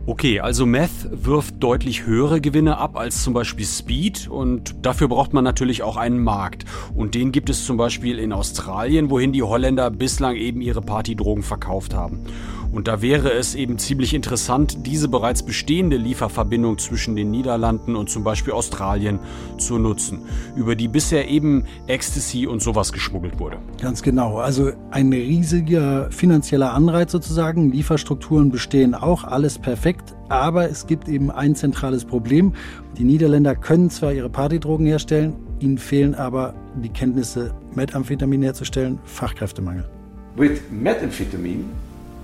Okay, 0.06 0.40
also 0.40 0.66
Meth 0.66 1.08
wirft 1.10 1.62
deutlich 1.62 2.04
höhere 2.04 2.40
Gewinne 2.40 2.78
ab 2.78 2.96
als 2.96 3.22
zum 3.22 3.32
Beispiel 3.32 3.64
Speed 3.66 4.26
und 4.28 4.74
dafür 4.84 5.06
braucht 5.06 5.32
man 5.34 5.44
natürlich 5.44 5.84
auch 5.84 5.96
einen 5.96 6.18
Markt. 6.18 6.64
Und 6.94 7.14
den 7.14 7.30
gibt 7.30 7.48
es 7.48 7.64
zum 7.64 7.76
Beispiel 7.76 8.18
in 8.18 8.32
Australien, 8.32 9.10
wohin 9.10 9.32
die 9.32 9.42
Holländer 9.42 9.90
bislang 9.90 10.34
eben 10.34 10.62
ihre 10.62 10.80
Partydrogen 10.80 11.44
verkauft 11.44 11.94
haben. 11.94 12.24
Und 12.72 12.86
da 12.86 13.02
wäre 13.02 13.32
es 13.32 13.54
eben 13.54 13.78
ziemlich 13.78 14.14
interessant, 14.14 14.86
diese 14.86 15.08
bereits 15.08 15.42
bestehende 15.42 15.96
Lieferverbindung 15.96 16.78
zwischen 16.78 17.16
den 17.16 17.30
Niederlanden 17.30 17.96
und 17.96 18.08
zum 18.10 18.22
Beispiel 18.22 18.52
Australien 18.52 19.18
zu 19.58 19.78
nutzen, 19.78 20.20
über 20.54 20.76
die 20.76 20.86
bisher 20.86 21.28
eben 21.28 21.64
Ecstasy 21.88 22.46
und 22.46 22.62
sowas 22.62 22.92
geschmuggelt 22.92 23.40
wurde. 23.40 23.58
Ganz 23.80 24.02
genau. 24.02 24.38
Also 24.38 24.70
ein 24.90 25.12
riesiger 25.12 26.10
finanzieller 26.12 26.72
Anreiz 26.72 27.10
sozusagen. 27.10 27.72
Lieferstrukturen 27.72 28.50
bestehen 28.50 28.94
auch, 28.94 29.24
alles 29.24 29.58
perfekt. 29.58 30.14
Aber 30.28 30.70
es 30.70 30.86
gibt 30.86 31.08
eben 31.08 31.32
ein 31.32 31.56
zentrales 31.56 32.04
Problem. 32.04 32.52
Die 32.96 33.04
Niederländer 33.04 33.56
können 33.56 33.90
zwar 33.90 34.12
ihre 34.12 34.30
Partydrogen 34.30 34.86
herstellen, 34.86 35.34
ihnen 35.58 35.78
fehlen 35.78 36.14
aber 36.14 36.54
die 36.80 36.88
Kenntnisse, 36.88 37.52
Methamphetamin 37.74 38.42
herzustellen, 38.42 39.00
Fachkräftemangel. 39.04 39.88
With 40.36 40.60
methamphetamine 40.70 41.64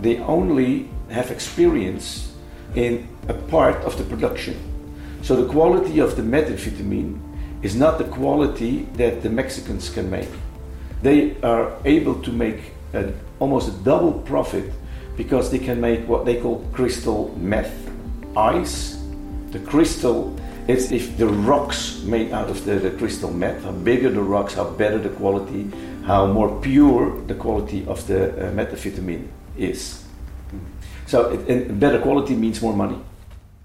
they 0.00 0.18
only 0.18 0.88
have 1.10 1.30
experience 1.30 2.32
in 2.74 3.08
a 3.28 3.34
part 3.34 3.76
of 3.84 3.96
the 3.96 4.04
production. 4.04 4.54
So 5.22 5.36
the 5.36 5.50
quality 5.50 5.98
of 5.98 6.16
the 6.16 6.22
methamphetamine 6.22 7.20
is 7.62 7.74
not 7.74 7.98
the 7.98 8.04
quality 8.04 8.86
that 8.94 9.22
the 9.22 9.30
Mexicans 9.30 9.90
can 9.90 10.10
make. 10.10 10.28
They 11.02 11.40
are 11.42 11.72
able 11.84 12.22
to 12.22 12.32
make 12.32 12.72
almost 13.38 13.68
a 13.68 13.72
double 13.84 14.12
profit 14.12 14.70
because 15.16 15.50
they 15.50 15.58
can 15.58 15.80
make 15.80 16.06
what 16.06 16.24
they 16.24 16.40
call 16.40 16.64
crystal 16.72 17.34
meth. 17.38 17.74
Ice, 18.36 19.02
the 19.50 19.58
crystal, 19.60 20.36
it's 20.68 20.92
if 20.92 21.16
the 21.16 21.26
rocks 21.26 22.02
made 22.02 22.32
out 22.32 22.50
of 22.50 22.64
the, 22.64 22.74
the 22.76 22.90
crystal 22.90 23.32
meth, 23.32 23.64
how 23.64 23.72
bigger 23.72 24.10
the 24.10 24.20
rocks, 24.20 24.54
how 24.54 24.68
better 24.70 24.98
the 24.98 25.08
quality, 25.08 25.70
how 26.04 26.26
more 26.26 26.60
pure 26.60 27.20
the 27.22 27.34
quality 27.34 27.86
of 27.86 28.06
the 28.06 28.30
uh, 28.30 28.52
methamphetamine 28.52 29.26
is. 29.58 30.02
So, 31.06 31.18
better 31.78 32.00
quality 32.00 32.34
means 32.34 32.60
more 32.60 32.76
money. 32.76 32.96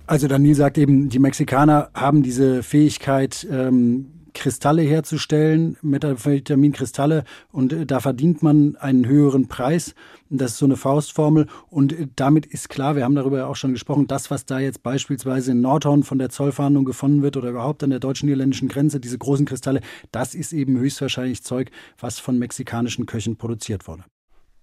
Also 0.08 0.28
Daniel 0.28 0.56
sagt 0.56 0.78
eben, 0.78 1.10
die 1.10 1.20
Mexikaner 1.20 1.90
haben 1.94 2.22
diese 2.22 2.64
Fähigkeit, 2.64 3.48
ähm, 3.50 4.08
Kristalle 4.34 4.82
herzustellen, 4.82 5.78
Methamphetaminkristalle, 5.82 7.24
und 7.52 7.74
äh, 7.74 7.86
da 7.86 8.00
verdient 8.00 8.44
man 8.44 8.76
einen 8.78 9.08
höheren 9.08 9.48
Preis. 9.48 9.96
Das 10.30 10.52
ist 10.52 10.58
so 10.58 10.66
eine 10.66 10.78
Faustformel. 10.78 11.48
Und 11.70 11.94
äh, 11.94 12.08
damit 12.16 12.46
ist 12.46 12.70
klar, 12.70 12.96
wir 12.96 13.04
haben 13.04 13.16
darüber 13.16 13.40
ja 13.40 13.48
auch 13.48 13.56
schon 13.56 13.74
gesprochen, 13.74 14.08
das, 14.08 14.32
was 14.32 14.46
da 14.46 14.60
jetzt 14.60 14.84
beispielsweise 14.84 15.52
in 15.52 15.62
Nordhorn 15.62 16.04
von 16.04 16.20
der 16.20 16.30
Zollfahndung 16.30 16.86
gefunden 16.86 17.22
wird 17.22 17.38
oder 17.38 17.50
überhaupt 17.50 17.84
an 17.84 17.90
der 17.90 18.00
deutsch-niederländischen 18.00 18.68
Grenze, 18.68 19.00
diese 19.00 19.18
großen 19.18 19.46
Kristalle, 19.46 19.82
das 20.12 20.36
ist 20.36 20.54
eben 20.54 20.78
höchstwahrscheinlich 20.78 21.44
Zeug, 21.44 21.72
was 22.00 22.20
von 22.20 22.38
mexikanischen 22.38 23.06
Köchen 23.06 23.38
produziert 23.38 23.88
wurde. 23.88 24.04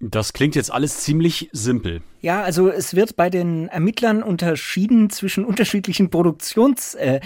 Das 0.01 0.33
klingt 0.33 0.55
jetzt 0.55 0.73
alles 0.73 1.01
ziemlich 1.01 1.51
simpel. 1.53 2.03
Ja, 2.21 2.43
also 2.43 2.69
es 2.69 2.95
wird 2.95 3.17
bei 3.17 3.31
den 3.31 3.67
Ermittlern 3.67 4.23
unterschieden 4.23 5.11
zwischen 5.11 5.45
unterschiedlichen 5.45 6.09
Produktionswegen, 6.09 7.21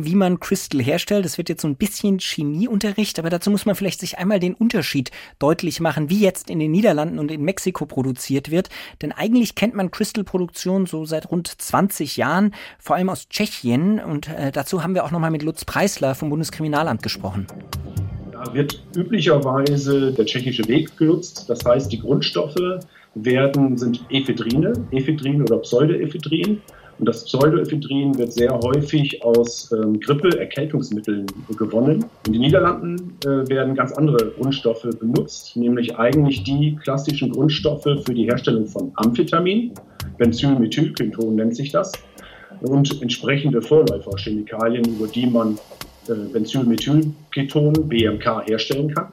äh, 0.00 0.04
wie 0.04 0.14
man 0.14 0.38
Crystal 0.38 0.80
herstellt. 0.80 1.24
Das 1.24 1.36
wird 1.36 1.48
jetzt 1.48 1.62
so 1.62 1.68
ein 1.68 1.74
bisschen 1.74 2.20
Chemieunterricht, 2.20 3.18
aber 3.18 3.28
dazu 3.28 3.50
muss 3.50 3.66
man 3.66 3.74
vielleicht 3.74 3.98
sich 3.98 4.18
einmal 4.18 4.38
den 4.38 4.54
Unterschied 4.54 5.10
deutlich 5.40 5.80
machen, 5.80 6.10
wie 6.10 6.20
jetzt 6.20 6.48
in 6.48 6.60
den 6.60 6.70
Niederlanden 6.70 7.18
und 7.18 7.32
in 7.32 7.42
Mexiko 7.42 7.86
produziert 7.86 8.52
wird. 8.52 8.68
Denn 9.02 9.10
eigentlich 9.10 9.56
kennt 9.56 9.74
man 9.74 9.90
Crystal-Produktion 9.90 10.86
so 10.86 11.04
seit 11.04 11.28
rund 11.32 11.48
20 11.48 12.16
Jahren, 12.16 12.54
vor 12.78 12.94
allem 12.94 13.08
aus 13.08 13.28
Tschechien. 13.28 13.98
Und 13.98 14.28
äh, 14.28 14.52
dazu 14.52 14.84
haben 14.84 14.94
wir 14.94 15.04
auch 15.04 15.10
nochmal 15.10 15.32
mit 15.32 15.42
Lutz 15.42 15.64
Preisler 15.64 16.14
vom 16.14 16.30
Bundeskriminalamt 16.30 17.02
gesprochen. 17.02 17.48
Da 18.42 18.54
wird 18.54 18.82
üblicherweise 18.96 20.12
der 20.12 20.24
tschechische 20.24 20.66
Weg 20.66 20.96
genutzt. 20.96 21.44
Das 21.48 21.62
heißt, 21.62 21.92
die 21.92 22.00
Grundstoffe 22.00 22.80
werden, 23.14 23.76
sind 23.76 24.02
Ephedrine, 24.08 24.72
Ephedrin 24.92 25.42
oder 25.42 25.58
Pseudoephedrin. 25.58 26.62
Und 26.98 27.06
das 27.06 27.26
Pseudoephedrin 27.26 28.16
wird 28.16 28.32
sehr 28.32 28.58
häufig 28.58 29.22
aus 29.22 29.70
ähm, 29.72 30.00
Grippe, 30.00 30.38
Erkältungsmitteln 30.38 31.26
gewonnen. 31.58 32.06
In 32.26 32.32
den 32.32 32.40
Niederlanden 32.40 33.18
äh, 33.26 33.46
werden 33.48 33.74
ganz 33.74 33.92
andere 33.92 34.30
Grundstoffe 34.30 34.88
benutzt, 34.98 35.54
nämlich 35.56 35.98
eigentlich 35.98 36.42
die 36.42 36.76
klassischen 36.82 37.32
Grundstoffe 37.32 37.82
für 37.82 38.14
die 38.14 38.24
Herstellung 38.24 38.66
von 38.66 38.90
Amphetamin. 38.94 39.72
Benzylmethylketon 40.16 41.34
nennt 41.34 41.56
sich 41.56 41.72
das. 41.72 41.92
Und 42.62 43.02
entsprechende 43.02 43.60
Vorläuferchemikalien, 43.60 44.84
über 44.84 45.08
die 45.08 45.26
man 45.26 45.58
äh, 46.08 46.14
Benzylmethylketon, 46.32 47.88
BMK, 47.88 48.46
herstellen 48.46 48.94
kann. 48.94 49.12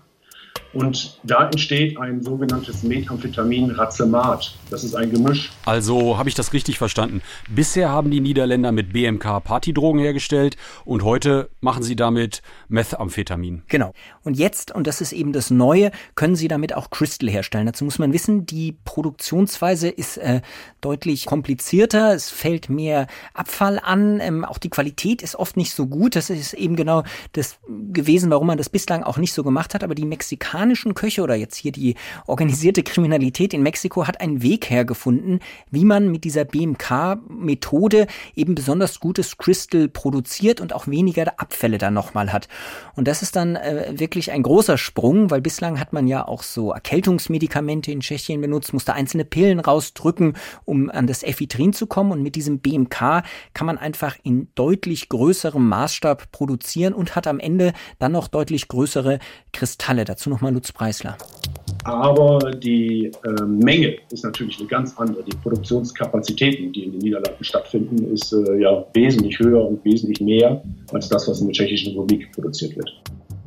Und 0.78 1.18
da 1.24 1.50
entsteht 1.50 2.00
ein 2.00 2.22
sogenanntes 2.22 2.84
Methamphetamin 2.84 3.72
Racemat. 3.72 4.54
Das 4.70 4.84
ist 4.84 4.96
ein 4.96 5.10
Gemisch. 5.10 5.52
Also 5.66 6.20
habe 6.20 6.30
ich 6.30 6.36
das 6.36 6.54
richtig 6.54 6.78
verstanden. 6.78 7.24
Bisher 7.50 7.90
haben 7.90 8.12
die 8.12 8.20
Niederländer 8.20 8.72
mit 8.72 8.94
BMK 8.94 9.44
Partydrogen 9.44 10.00
hergestellt 10.00 10.56
und 10.86 11.04
heute 11.04 11.50
machen 11.62 11.82
sie 11.82 11.96
damit 11.96 12.44
Methamphetamin. 12.68 13.64
Genau. 13.70 13.94
Und 14.22 14.38
jetzt, 14.38 14.72
und 14.72 14.86
das 14.86 15.02
ist 15.02 15.14
eben 15.14 15.34
das 15.34 15.50
Neue, 15.50 15.90
können 16.14 16.36
sie 16.36 16.48
damit 16.48 16.76
auch 16.76 16.92
Crystal 16.92 17.28
herstellen. 17.28 17.66
Dazu 17.66 17.84
muss 17.84 17.98
man 17.98 18.14
wissen, 18.14 18.46
die 18.46 18.78
Produktionsweise 18.86 19.90
ist 19.90 20.18
äh, 20.18 20.42
deutlich 20.82 21.26
komplizierter. 21.26 22.14
Es 22.14 22.30
fällt 22.30 22.70
mehr 22.70 23.08
Abfall 23.34 23.80
an. 23.80 24.20
Ähm, 24.20 24.46
auch 24.46 24.60
die 24.60 24.70
Qualität 24.70 25.24
ist 25.24 25.36
oft 25.38 25.58
nicht 25.58 25.74
so 25.74 25.88
gut. 25.88 26.16
Das 26.16 26.30
ist 26.30 26.54
eben 26.54 26.76
genau 26.76 27.02
das 27.32 27.58
gewesen, 27.68 28.30
warum 28.30 28.46
man 28.46 28.60
das 28.60 28.70
bislang 28.70 29.02
auch 29.02 29.18
nicht 29.18 29.34
so 29.34 29.44
gemacht 29.44 29.74
hat. 29.74 29.84
Aber 29.84 29.96
die 29.96 30.06
Mexikaner 30.06 30.67
mexikanischen 30.68 30.94
Köche 30.94 31.22
oder 31.22 31.36
jetzt 31.36 31.56
hier 31.56 31.72
die 31.72 31.96
organisierte 32.26 32.84
Kriminalität 32.84 33.54
in 33.54 33.64
Mexiko 33.64 34.08
hat 34.08 34.22
einen 34.22 34.42
Weg 34.42 34.70
hergefunden, 34.70 35.40
wie 35.72 35.86
man 35.86 36.12
mit 36.12 36.24
dieser 36.24 36.46
BMK-Methode 36.46 38.08
eben 38.36 38.56
besonders 38.56 39.00
gutes 39.00 39.38
Crystal 39.38 39.88
produziert 39.88 40.62
und 40.62 40.74
auch 40.74 40.88
weniger 40.88 41.40
Abfälle 41.40 41.78
dann 41.78 41.94
nochmal 41.94 42.34
hat. 42.34 42.48
Und 42.96 43.08
das 43.08 43.22
ist 43.22 43.36
dann 43.36 43.56
äh, 43.56 43.94
wirklich 43.98 44.32
ein 44.32 44.44
großer 44.44 44.78
Sprung, 44.78 45.32
weil 45.32 45.42
bislang 45.42 45.80
hat 45.80 45.94
man 45.94 46.08
ja 46.08 46.28
auch 46.28 46.44
so 46.44 46.72
Erkältungsmedikamente 46.72 47.92
in 47.92 48.02
Tschechien 48.02 48.42
benutzt, 48.42 48.74
musste 48.74 48.94
einzelne 48.94 49.26
Pillen 49.26 49.60
rausdrücken, 49.60 50.34
um 50.66 50.90
an 50.90 51.08
das 51.08 51.24
Ephedrin 51.24 51.74
zu 51.74 51.88
kommen. 51.88 52.12
Und 52.12 52.24
mit 52.24 52.36
diesem 52.36 52.60
BMK 52.60 53.24
kann 53.54 53.68
man 53.68 53.78
einfach 53.78 54.18
in 54.24 54.48
deutlich 54.56 55.10
größerem 55.10 55.68
Maßstab 55.68 56.32
produzieren 56.32 56.94
und 56.94 57.16
hat 57.16 57.28
am 57.28 57.40
Ende 57.40 57.74
dann 58.00 58.12
noch 58.12 58.28
deutlich 58.28 58.68
größere 58.68 59.20
Kristalle. 59.54 60.06
Dazu 60.06 60.30
nochmal 60.30 60.47
mal 60.48 60.54
Lutz 60.54 60.72
Preisler. 60.72 61.18
Aber 61.84 62.52
die 62.52 63.12
äh, 63.24 63.44
Menge 63.44 63.98
ist 64.12 64.24
natürlich 64.24 64.60
eine 64.60 64.68
ganz 64.68 64.98
andere. 64.98 65.24
Die 65.24 65.36
Produktionskapazitäten, 65.38 66.72
die 66.74 66.84
in 66.84 66.92
den 66.92 67.02
Niederlanden 67.02 67.44
stattfinden, 67.44 68.14
ist 68.14 68.34
äh, 68.34 68.62
ja 68.62 68.86
wesentlich 68.94 69.40
höher 69.40 69.66
und 69.66 69.84
wesentlich 69.86 70.20
mehr 70.20 70.62
als 70.92 71.08
das, 71.10 71.28
was 71.28 71.40
in 71.40 71.48
der 71.48 71.54
Tschechischen 71.54 71.94
Republik 71.94 72.32
produziert 72.34 72.76
wird. 72.76 72.92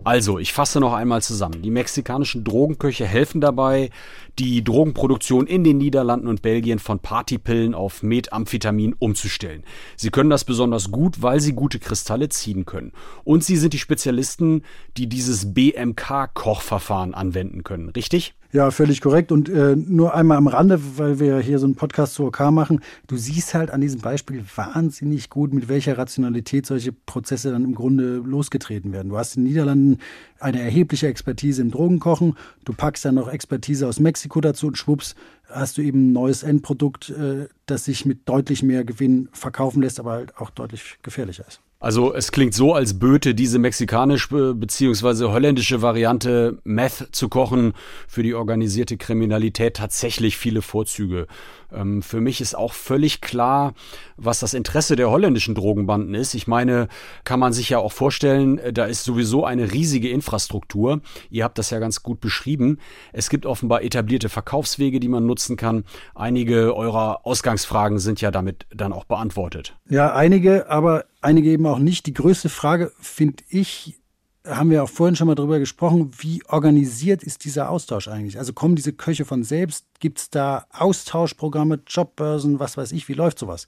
Also, 0.02 0.38
ich 0.38 0.54
fasse 0.54 0.80
noch 0.80 0.94
einmal 0.94 1.20
zusammen. 1.20 1.60
Die 1.60 1.70
mexikanischen 1.70 2.42
Drogenköche 2.42 3.06
helfen 3.06 3.42
dabei, 3.42 3.90
die 4.38 4.64
Drogenproduktion 4.64 5.46
in 5.46 5.62
den 5.62 5.76
Niederlanden 5.76 6.26
und 6.26 6.40
Belgien 6.40 6.78
von 6.78 7.00
Partypillen 7.00 7.74
auf 7.74 8.02
Methamphetamin 8.02 8.94
umzustellen. 8.98 9.62
Sie 9.96 10.08
können 10.08 10.30
das 10.30 10.44
besonders 10.44 10.90
gut, 10.90 11.20
weil 11.20 11.40
sie 11.40 11.52
gute 11.52 11.78
Kristalle 11.78 12.30
ziehen 12.30 12.64
können. 12.64 12.92
Und 13.24 13.44
sie 13.44 13.58
sind 13.58 13.74
die 13.74 13.78
Spezialisten, 13.78 14.64
die 14.96 15.06
dieses 15.06 15.52
BMK-Kochverfahren 15.52 17.12
anwenden 17.12 17.62
können, 17.62 17.90
richtig? 17.90 18.34
Ja, 18.52 18.72
völlig 18.72 19.00
korrekt. 19.00 19.30
Und 19.30 19.48
äh, 19.48 19.76
nur 19.76 20.12
einmal 20.12 20.36
am 20.36 20.48
Rande, 20.48 20.80
weil 20.96 21.20
wir 21.20 21.38
hier 21.38 21.60
so 21.60 21.66
einen 21.66 21.76
Podcast 21.76 22.14
zu 22.14 22.24
OK 22.24 22.40
machen. 22.50 22.80
Du 23.06 23.16
siehst 23.16 23.54
halt 23.54 23.70
an 23.70 23.80
diesem 23.80 24.00
Beispiel 24.00 24.44
wahnsinnig 24.56 25.30
gut, 25.30 25.54
mit 25.54 25.68
welcher 25.68 25.96
Rationalität 25.96 26.66
solche 26.66 26.90
Prozesse 26.90 27.52
dann 27.52 27.62
im 27.62 27.76
Grunde 27.76 28.16
losgetreten 28.16 28.92
werden. 28.92 29.10
Du 29.10 29.18
hast 29.18 29.36
in 29.36 29.44
den 29.44 29.52
Niederlanden 29.52 29.98
eine 30.40 30.60
erhebliche 30.60 31.06
Expertise 31.06 31.62
im 31.62 31.70
Drogenkochen. 31.70 32.36
Du 32.64 32.72
packst 32.72 33.04
dann 33.04 33.14
noch 33.14 33.28
Expertise 33.28 33.86
aus 33.86 34.00
Mexiko 34.00 34.40
dazu 34.40 34.66
und 34.66 34.76
schwupps 34.76 35.14
hast 35.48 35.78
du 35.78 35.82
eben 35.82 36.10
ein 36.10 36.12
neues 36.12 36.42
Endprodukt, 36.42 37.10
äh, 37.10 37.46
das 37.66 37.84
sich 37.84 38.04
mit 38.04 38.28
deutlich 38.28 38.64
mehr 38.64 38.84
Gewinn 38.84 39.28
verkaufen 39.32 39.80
lässt, 39.80 40.00
aber 40.00 40.12
halt 40.12 40.36
auch 40.38 40.50
deutlich 40.50 40.98
gefährlicher 41.02 41.46
ist. 41.46 41.60
Also 41.82 42.14
es 42.14 42.30
klingt 42.30 42.52
so, 42.52 42.74
als 42.74 42.98
böte 42.98 43.34
diese 43.34 43.58
mexikanische 43.58 44.54
bzw. 44.54 45.24
holländische 45.32 45.80
Variante 45.80 46.58
Meth 46.62 47.08
zu 47.12 47.30
kochen 47.30 47.72
für 48.06 48.22
die 48.22 48.34
organisierte 48.34 48.98
Kriminalität 48.98 49.76
tatsächlich 49.76 50.36
viele 50.36 50.60
Vorzüge. 50.60 51.26
Ähm, 51.72 52.02
für 52.02 52.20
mich 52.20 52.40
ist 52.40 52.54
auch 52.56 52.72
völlig 52.72 53.20
klar, 53.20 53.74
was 54.16 54.40
das 54.40 54.54
Interesse 54.54 54.96
der 54.96 55.10
holländischen 55.10 55.54
Drogenbanden 55.54 56.14
ist. 56.14 56.34
Ich 56.34 56.46
meine, 56.46 56.88
kann 57.24 57.40
man 57.40 57.52
sich 57.52 57.70
ja 57.70 57.78
auch 57.78 57.92
vorstellen, 57.92 58.58
äh, 58.58 58.72
da 58.72 58.86
ist 58.86 59.04
sowieso 59.04 59.44
eine 59.44 59.72
riesige 59.72 60.10
Infrastruktur. 60.10 61.00
Ihr 61.30 61.44
habt 61.44 61.58
das 61.58 61.70
ja 61.70 61.78
ganz 61.78 62.02
gut 62.02 62.20
beschrieben. 62.20 62.78
Es 63.12 63.30
gibt 63.30 63.46
offenbar 63.46 63.82
etablierte 63.82 64.28
Verkaufswege, 64.28 65.00
die 65.00 65.08
man 65.08 65.26
nutzen 65.26 65.56
kann. 65.56 65.84
Einige 66.14 66.74
eurer 66.74 67.26
Ausgangsfragen 67.26 67.98
sind 67.98 68.20
ja 68.20 68.30
damit 68.30 68.66
dann 68.74 68.92
auch 68.92 69.04
beantwortet. 69.04 69.76
Ja, 69.88 70.14
einige, 70.14 70.68
aber 70.68 71.04
einige 71.20 71.50
eben 71.50 71.66
auch 71.66 71.78
nicht. 71.78 72.06
Die 72.06 72.14
größte 72.14 72.48
Frage, 72.48 72.92
finde 73.00 73.44
ich, 73.48 73.99
haben 74.46 74.70
wir 74.70 74.82
auch 74.82 74.88
vorhin 74.88 75.16
schon 75.16 75.26
mal 75.26 75.34
drüber 75.34 75.58
gesprochen, 75.58 76.10
wie 76.18 76.42
organisiert 76.48 77.22
ist 77.22 77.44
dieser 77.44 77.70
Austausch 77.70 78.08
eigentlich? 78.08 78.38
Also 78.38 78.52
kommen 78.52 78.74
diese 78.74 78.92
Köche 78.92 79.24
von 79.24 79.42
selbst? 79.42 79.84
Gibt 80.00 80.18
es 80.18 80.30
da 80.30 80.66
Austauschprogramme, 80.72 81.80
Jobbörsen, 81.86 82.58
was 82.58 82.76
weiß 82.76 82.92
ich? 82.92 83.08
Wie 83.08 83.14
läuft 83.14 83.38
sowas? 83.38 83.66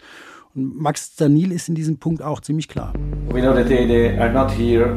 Und 0.55 0.81
Max 0.81 1.17
Daniel 1.17 1.53
ist 1.53 1.69
in 1.69 1.75
diesem 1.75 1.99
Punkt 1.99 2.23
auch 2.23 2.41
ziemlich 2.41 2.69
klar. 2.69 2.93
We 3.31 3.41
know 3.41 3.55
that 3.55 3.69
they, 3.69 3.87
they 3.87 4.19
are 4.19 4.33
not 4.33 4.51
here 4.51 4.97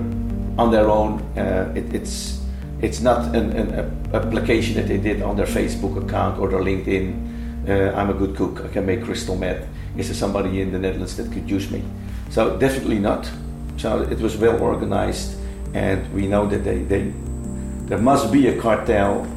on 0.58 0.72
their 0.72 0.90
own. 0.90 1.22
Uh, 1.36 1.78
it, 1.78 1.94
it's 1.94 2.42
it's 2.82 3.02
not 3.02 3.34
an, 3.36 3.52
an 3.54 3.90
application 4.14 4.76
that 4.76 4.88
they 4.88 4.98
did 4.98 5.22
on 5.22 5.36
their 5.38 5.48
Facebook 5.48 5.98
account 5.98 6.40
or 6.40 6.50
their 6.50 6.62
LinkedIn. 6.62 7.14
Uh, 7.68 7.94
I'm 7.96 8.10
a 8.10 8.14
good 8.14 8.36
cook. 8.36 8.62
I 8.66 8.72
can 8.72 8.86
make 8.86 9.04
crystal 9.04 9.36
meth. 9.36 9.66
Is 9.98 10.08
there 10.08 10.16
somebody 10.16 10.62
in 10.62 10.72
the 10.72 10.80
Netherlands 10.80 11.16
that 11.16 11.32
could 11.32 11.50
use 11.50 11.72
me? 11.72 11.84
So 12.30 12.58
definitely 12.58 13.00
not. 13.00 13.30
So 13.78 14.02
it 14.04 14.20
was 14.20 14.38
well 14.38 14.62
organized, 14.62 15.38
and 15.76 16.02
we 16.14 16.28
know 16.28 16.48
that 16.48 16.64
they, 16.64 16.84
they 16.88 17.12
there 17.88 18.00
must 18.00 18.32
be 18.32 18.48
a 18.48 18.58
cartel 18.60 19.28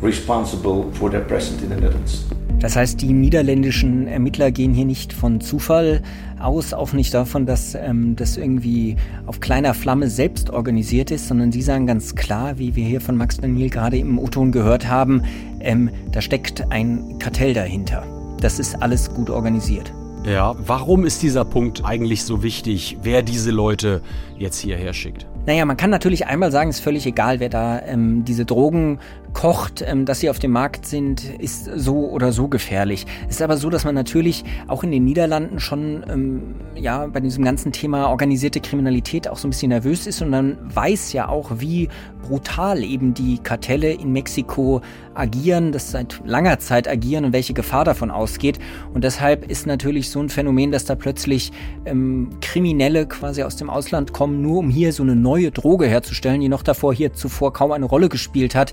responsible 0.00 0.90
for 0.92 1.10
their 1.10 1.22
presence 1.22 1.62
in 1.62 1.68
the 1.68 1.76
Netherlands. 1.76 2.24
Das 2.60 2.76
heißt, 2.76 3.02
die 3.02 3.12
niederländischen 3.12 4.06
Ermittler 4.06 4.50
gehen 4.50 4.72
hier 4.72 4.86
nicht 4.86 5.12
von 5.12 5.40
Zufall 5.40 6.02
aus, 6.40 6.72
auch 6.72 6.94
nicht 6.94 7.12
davon, 7.12 7.44
dass 7.44 7.74
ähm, 7.74 8.16
das 8.16 8.38
irgendwie 8.38 8.96
auf 9.26 9.40
kleiner 9.40 9.74
Flamme 9.74 10.08
selbst 10.08 10.48
organisiert 10.50 11.10
ist, 11.10 11.28
sondern 11.28 11.52
sie 11.52 11.60
sagen 11.60 11.86
ganz 11.86 12.14
klar, 12.14 12.58
wie 12.58 12.74
wir 12.74 12.86
hier 12.86 13.02
von 13.02 13.16
Max 13.16 13.36
Daniel 13.36 13.68
gerade 13.68 13.98
im 13.98 14.18
O-Ton 14.18 14.50
gehört 14.50 14.88
haben, 14.88 15.24
ähm, 15.60 15.90
da 16.12 16.22
steckt 16.22 16.70
ein 16.70 17.18
Kartell 17.18 17.52
dahinter. 17.52 18.06
Das 18.40 18.58
ist 18.58 18.80
alles 18.80 19.12
gut 19.12 19.28
organisiert. 19.28 19.92
Ja, 20.26 20.54
warum 20.66 21.04
ist 21.04 21.22
dieser 21.22 21.44
Punkt 21.44 21.84
eigentlich 21.84 22.24
so 22.24 22.42
wichtig, 22.42 22.96
wer 23.02 23.22
diese 23.22 23.50
Leute 23.50 24.00
jetzt 24.38 24.58
hierher 24.58 24.94
schickt? 24.94 25.26
Naja, 25.46 25.64
man 25.66 25.76
kann 25.76 25.90
natürlich 25.90 26.26
einmal 26.26 26.50
sagen, 26.50 26.70
es 26.70 26.76
ist 26.76 26.82
völlig 26.84 27.06
egal, 27.06 27.38
wer 27.38 27.50
da 27.50 27.82
ähm, 27.82 28.24
diese 28.24 28.46
Drogen 28.46 28.98
kocht, 29.34 29.84
ähm, 29.86 30.06
dass 30.06 30.20
sie 30.20 30.30
auf 30.30 30.38
dem 30.38 30.52
Markt 30.52 30.86
sind, 30.86 31.24
ist 31.38 31.68
so 31.76 32.08
oder 32.08 32.32
so 32.32 32.48
gefährlich. 32.48 33.06
Es 33.28 33.36
ist 33.36 33.42
aber 33.42 33.56
so, 33.58 33.68
dass 33.68 33.84
man 33.84 33.94
natürlich 33.94 34.44
auch 34.68 34.82
in 34.82 34.90
den 34.90 35.04
Niederlanden 35.04 35.60
schon 35.60 36.04
ähm, 36.08 36.54
ja 36.74 37.06
bei 37.06 37.20
diesem 37.20 37.44
ganzen 37.44 37.72
Thema 37.72 38.08
organisierte 38.08 38.60
Kriminalität 38.60 39.28
auch 39.28 39.36
so 39.36 39.46
ein 39.46 39.50
bisschen 39.50 39.68
nervös 39.68 40.06
ist 40.06 40.22
und 40.22 40.30
man 40.30 40.56
weiß 40.74 41.12
ja 41.12 41.28
auch, 41.28 41.50
wie 41.58 41.88
brutal 42.22 42.82
eben 42.82 43.12
die 43.12 43.38
Kartelle 43.38 43.92
in 43.92 44.12
Mexiko 44.12 44.80
agieren, 45.14 45.72
das 45.72 45.90
seit 45.90 46.20
langer 46.24 46.58
Zeit 46.58 46.88
agieren 46.88 47.26
und 47.26 47.32
welche 47.32 47.54
Gefahr 47.54 47.84
davon 47.84 48.10
ausgeht. 48.10 48.58
Und 48.92 49.04
deshalb 49.04 49.50
ist 49.50 49.66
natürlich 49.66 50.10
so 50.10 50.20
ein 50.20 50.28
Phänomen, 50.28 50.72
dass 50.72 50.84
da 50.84 50.94
plötzlich 50.94 51.52
ähm, 51.84 52.30
Kriminelle 52.40 53.06
quasi 53.06 53.42
aus 53.42 53.56
dem 53.56 53.70
Ausland 53.70 54.12
kommen, 54.12 54.42
nur 54.42 54.58
um 54.58 54.70
hier 54.70 54.92
so 54.92 55.02
eine 55.02 55.14
neue 55.14 55.50
Droge 55.50 55.86
herzustellen, 55.86 56.40
die 56.40 56.48
noch 56.48 56.62
davor 56.62 56.94
hier 56.94 57.12
zuvor 57.12 57.52
kaum 57.52 57.72
eine 57.72 57.84
Rolle 57.84 58.08
gespielt 58.08 58.54
hat, 58.54 58.72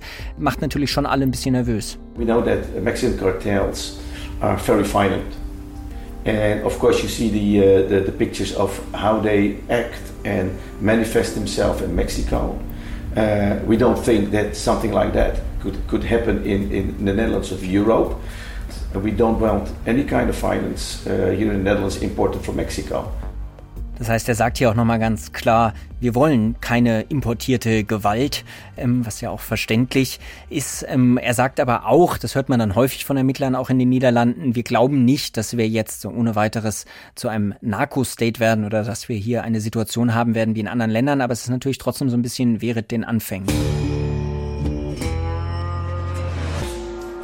macht 0.52 0.62
natürlich 0.62 0.92
schon 0.92 1.06
alle 1.06 1.24
ein 1.24 1.32
bisschen 1.32 1.54
nervös. 1.54 1.98
We 2.18 2.26
know 2.26 2.42
that 2.42 2.84
Mexican 2.84 3.18
cartels 3.18 3.98
are 4.42 4.58
very 4.58 4.84
violent. 4.84 5.34
And 6.26 6.64
of 6.66 6.78
course, 6.78 7.02
you 7.02 7.10
see 7.10 7.30
the, 7.30 7.60
uh, 7.60 7.90
the, 7.90 8.02
the 8.02 8.12
pictures 8.12 8.54
of 8.56 8.70
how 8.94 9.22
they 9.22 9.58
act 9.70 10.02
and 10.26 10.52
manifest 10.82 11.36
themselves 11.36 11.82
in 11.82 11.96
Mexico. 11.96 12.60
Uh, 13.16 13.60
we 13.66 13.78
don't 13.78 13.98
think 13.98 14.32
that 14.32 14.56
something 14.56 14.92
like 14.92 15.14
that 15.14 15.40
could, 15.62 15.78
could 15.88 16.04
happen 16.04 16.44
in, 16.46 16.72
in 16.72 17.06
the 17.06 17.14
Netherlands 17.14 17.52
of 17.52 17.66
Europe. 17.66 18.16
We 18.94 19.12
don't 19.12 19.40
want 19.40 19.72
any 19.88 20.04
kind 20.04 20.30
of 20.30 20.36
violence 20.36 21.08
uh, 21.08 21.34
here 21.38 21.52
in 21.52 21.58
the 21.60 21.64
Netherlands 21.64 22.02
imported 22.02 22.44
from 22.44 22.58
Mexico. 22.58 23.10
Das 24.02 24.10
heißt, 24.10 24.28
er 24.30 24.34
sagt 24.34 24.58
hier 24.58 24.72
auch 24.72 24.74
nochmal 24.74 24.98
ganz 24.98 25.32
klar, 25.32 25.76
wir 26.00 26.16
wollen 26.16 26.56
keine 26.60 27.02
importierte 27.02 27.84
Gewalt, 27.84 28.44
ähm, 28.76 29.06
was 29.06 29.22
ja 29.22 29.30
auch 29.30 29.42
verständlich 29.42 30.20
ist. 30.50 30.84
Ähm, 30.90 31.20
er 31.20 31.36
sagt 31.36 31.60
aber 31.60 31.86
auch, 31.86 32.18
das 32.18 32.34
hört 32.34 32.50
man 32.50 32.58
dann 32.58 32.74
häufig 32.74 33.06
von 33.06 33.16
Ermittlern 33.16 33.54
auch 33.54 33.70
in 33.70 33.78
den 33.78 33.90
Niederlanden, 33.90 34.56
wir 34.56 34.64
glauben 34.64 35.06
nicht, 35.06 35.38
dass 35.38 35.56
wir 35.56 35.70
jetzt 35.70 36.02
so 36.02 36.10
ohne 36.10 36.36
weiteres 36.36 36.86
zu 37.14 37.28
einem 37.28 37.54
Narco-State 37.62 38.40
werden 38.40 38.66
oder 38.66 38.84
dass 38.84 39.08
wir 39.08 39.18
hier 39.18 39.44
eine 39.44 39.62
Situation 39.62 40.16
haben 40.16 40.34
werden 40.34 40.56
wie 40.56 40.62
in 40.62 40.68
anderen 40.68 40.90
Ländern, 40.90 41.22
aber 41.22 41.34
es 41.34 41.44
ist 41.44 41.52
natürlich 41.52 41.78
trotzdem 41.78 42.10
so 42.10 42.18
ein 42.18 42.24
bisschen 42.24 42.60
während 42.60 42.90
den 42.90 43.04
Anfängen. 43.04 43.46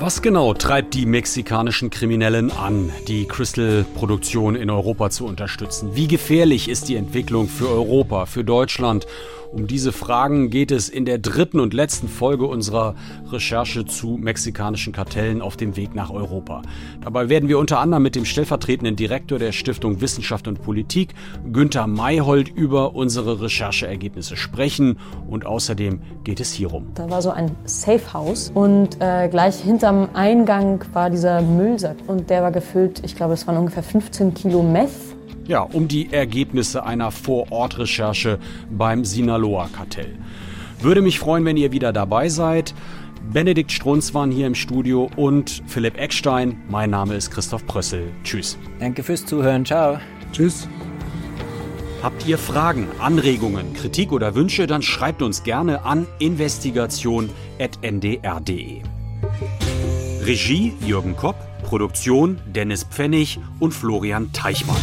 Was 0.07 0.21
genau 0.21 0.53
treibt 0.53 0.93
die 0.93 1.05
mexikanischen 1.05 1.89
Kriminellen 1.89 2.49
an, 2.49 2.93
die 3.09 3.25
Crystal-Produktion 3.25 4.55
in 4.55 4.69
Europa 4.69 5.09
zu 5.09 5.25
unterstützen? 5.25 5.97
Wie 5.97 6.07
gefährlich 6.07 6.69
ist 6.69 6.87
die 6.87 6.95
Entwicklung 6.95 7.49
für 7.49 7.67
Europa, 7.67 8.25
für 8.25 8.45
Deutschland 8.45 9.05
um 9.51 9.67
diese 9.67 9.91
Fragen 9.91 10.49
geht 10.49 10.71
es 10.71 10.89
in 10.89 11.05
der 11.05 11.17
dritten 11.17 11.59
und 11.59 11.73
letzten 11.73 12.07
Folge 12.07 12.45
unserer 12.45 12.95
Recherche 13.31 13.85
zu 13.85 14.17
mexikanischen 14.17 14.93
Kartellen 14.93 15.41
auf 15.41 15.57
dem 15.57 15.75
Weg 15.75 15.95
nach 15.95 16.09
Europa. 16.09 16.61
Dabei 17.01 17.29
werden 17.29 17.49
wir 17.49 17.59
unter 17.59 17.79
anderem 17.79 18.03
mit 18.03 18.15
dem 18.15 18.25
stellvertretenden 18.25 18.95
Direktor 18.95 19.39
der 19.39 19.51
Stiftung 19.51 20.01
Wissenschaft 20.01 20.47
und 20.47 20.61
Politik, 20.61 21.13
Günther 21.51 21.87
Mayhold, 21.87 22.49
über 22.49 22.95
unsere 22.95 23.41
Rechercheergebnisse 23.41 24.35
sprechen 24.35 24.97
und 25.29 25.45
außerdem 25.45 26.01
geht 26.23 26.39
es 26.39 26.51
hierum. 26.51 26.87
Da 26.95 27.09
war 27.09 27.21
so 27.21 27.29
ein 27.29 27.51
Safe 27.65 28.13
House 28.13 28.51
und 28.53 28.97
äh, 28.99 29.27
gleich 29.29 29.55
hinterm 29.57 30.09
Eingang 30.13 30.83
war 30.93 31.09
dieser 31.09 31.41
Müllsack 31.41 31.97
und 32.07 32.29
der 32.29 32.41
war 32.41 32.51
gefüllt, 32.51 33.01
ich 33.03 33.15
glaube, 33.15 33.33
es 33.33 33.47
waren 33.47 33.57
ungefähr 33.57 33.83
15 33.83 34.33
Kilo 34.33 34.61
Meth 34.63 35.06
ja, 35.47 35.61
um 35.61 35.87
die 35.87 36.11
Ergebnisse 36.11 36.85
einer 36.85 37.11
Vor-Ort-Recherche 37.11 38.39
beim 38.69 39.05
Sinaloa-Kartell. 39.05 40.17
Würde 40.81 41.01
mich 41.01 41.19
freuen, 41.19 41.45
wenn 41.45 41.55
ihr 41.57 41.71
wieder 41.71 41.93
dabei 41.93 42.29
seid. 42.29 42.73
Benedikt 43.31 43.71
Strunz 43.71 44.13
waren 44.13 44.29
hier 44.31 44.47
im 44.47 44.55
Studio 44.55 45.09
und 45.15 45.63
Philipp 45.67 45.97
Eckstein. 45.97 46.61
Mein 46.69 46.89
Name 46.91 47.15
ist 47.15 47.31
Christoph 47.31 47.65
Prössel. 47.65 48.11
Tschüss. 48.23 48.57
Danke 48.79 49.03
fürs 49.03 49.25
Zuhören. 49.25 49.65
Ciao. 49.65 49.99
Tschüss. 50.31 50.67
Habt 52.03 52.27
ihr 52.27 52.37
Fragen, 52.37 52.87
Anregungen, 52.99 53.73
Kritik 53.73 54.11
oder 54.11 54.35
Wünsche, 54.35 54.67
dann 54.67 54.83
schreibt 54.83 55.23
uns 55.23 55.41
gerne 55.43 55.83
an 55.83 56.05
investigation.ndr.de. 56.19 58.81
Regie 60.21 60.73
Jürgen 60.85 61.15
Kopp, 61.15 61.37
Produktion 61.63 62.39
Dennis 62.45 62.83
Pfennig 62.83 63.39
und 63.59 63.73
Florian 63.73 64.31
Teichmann. 64.31 64.77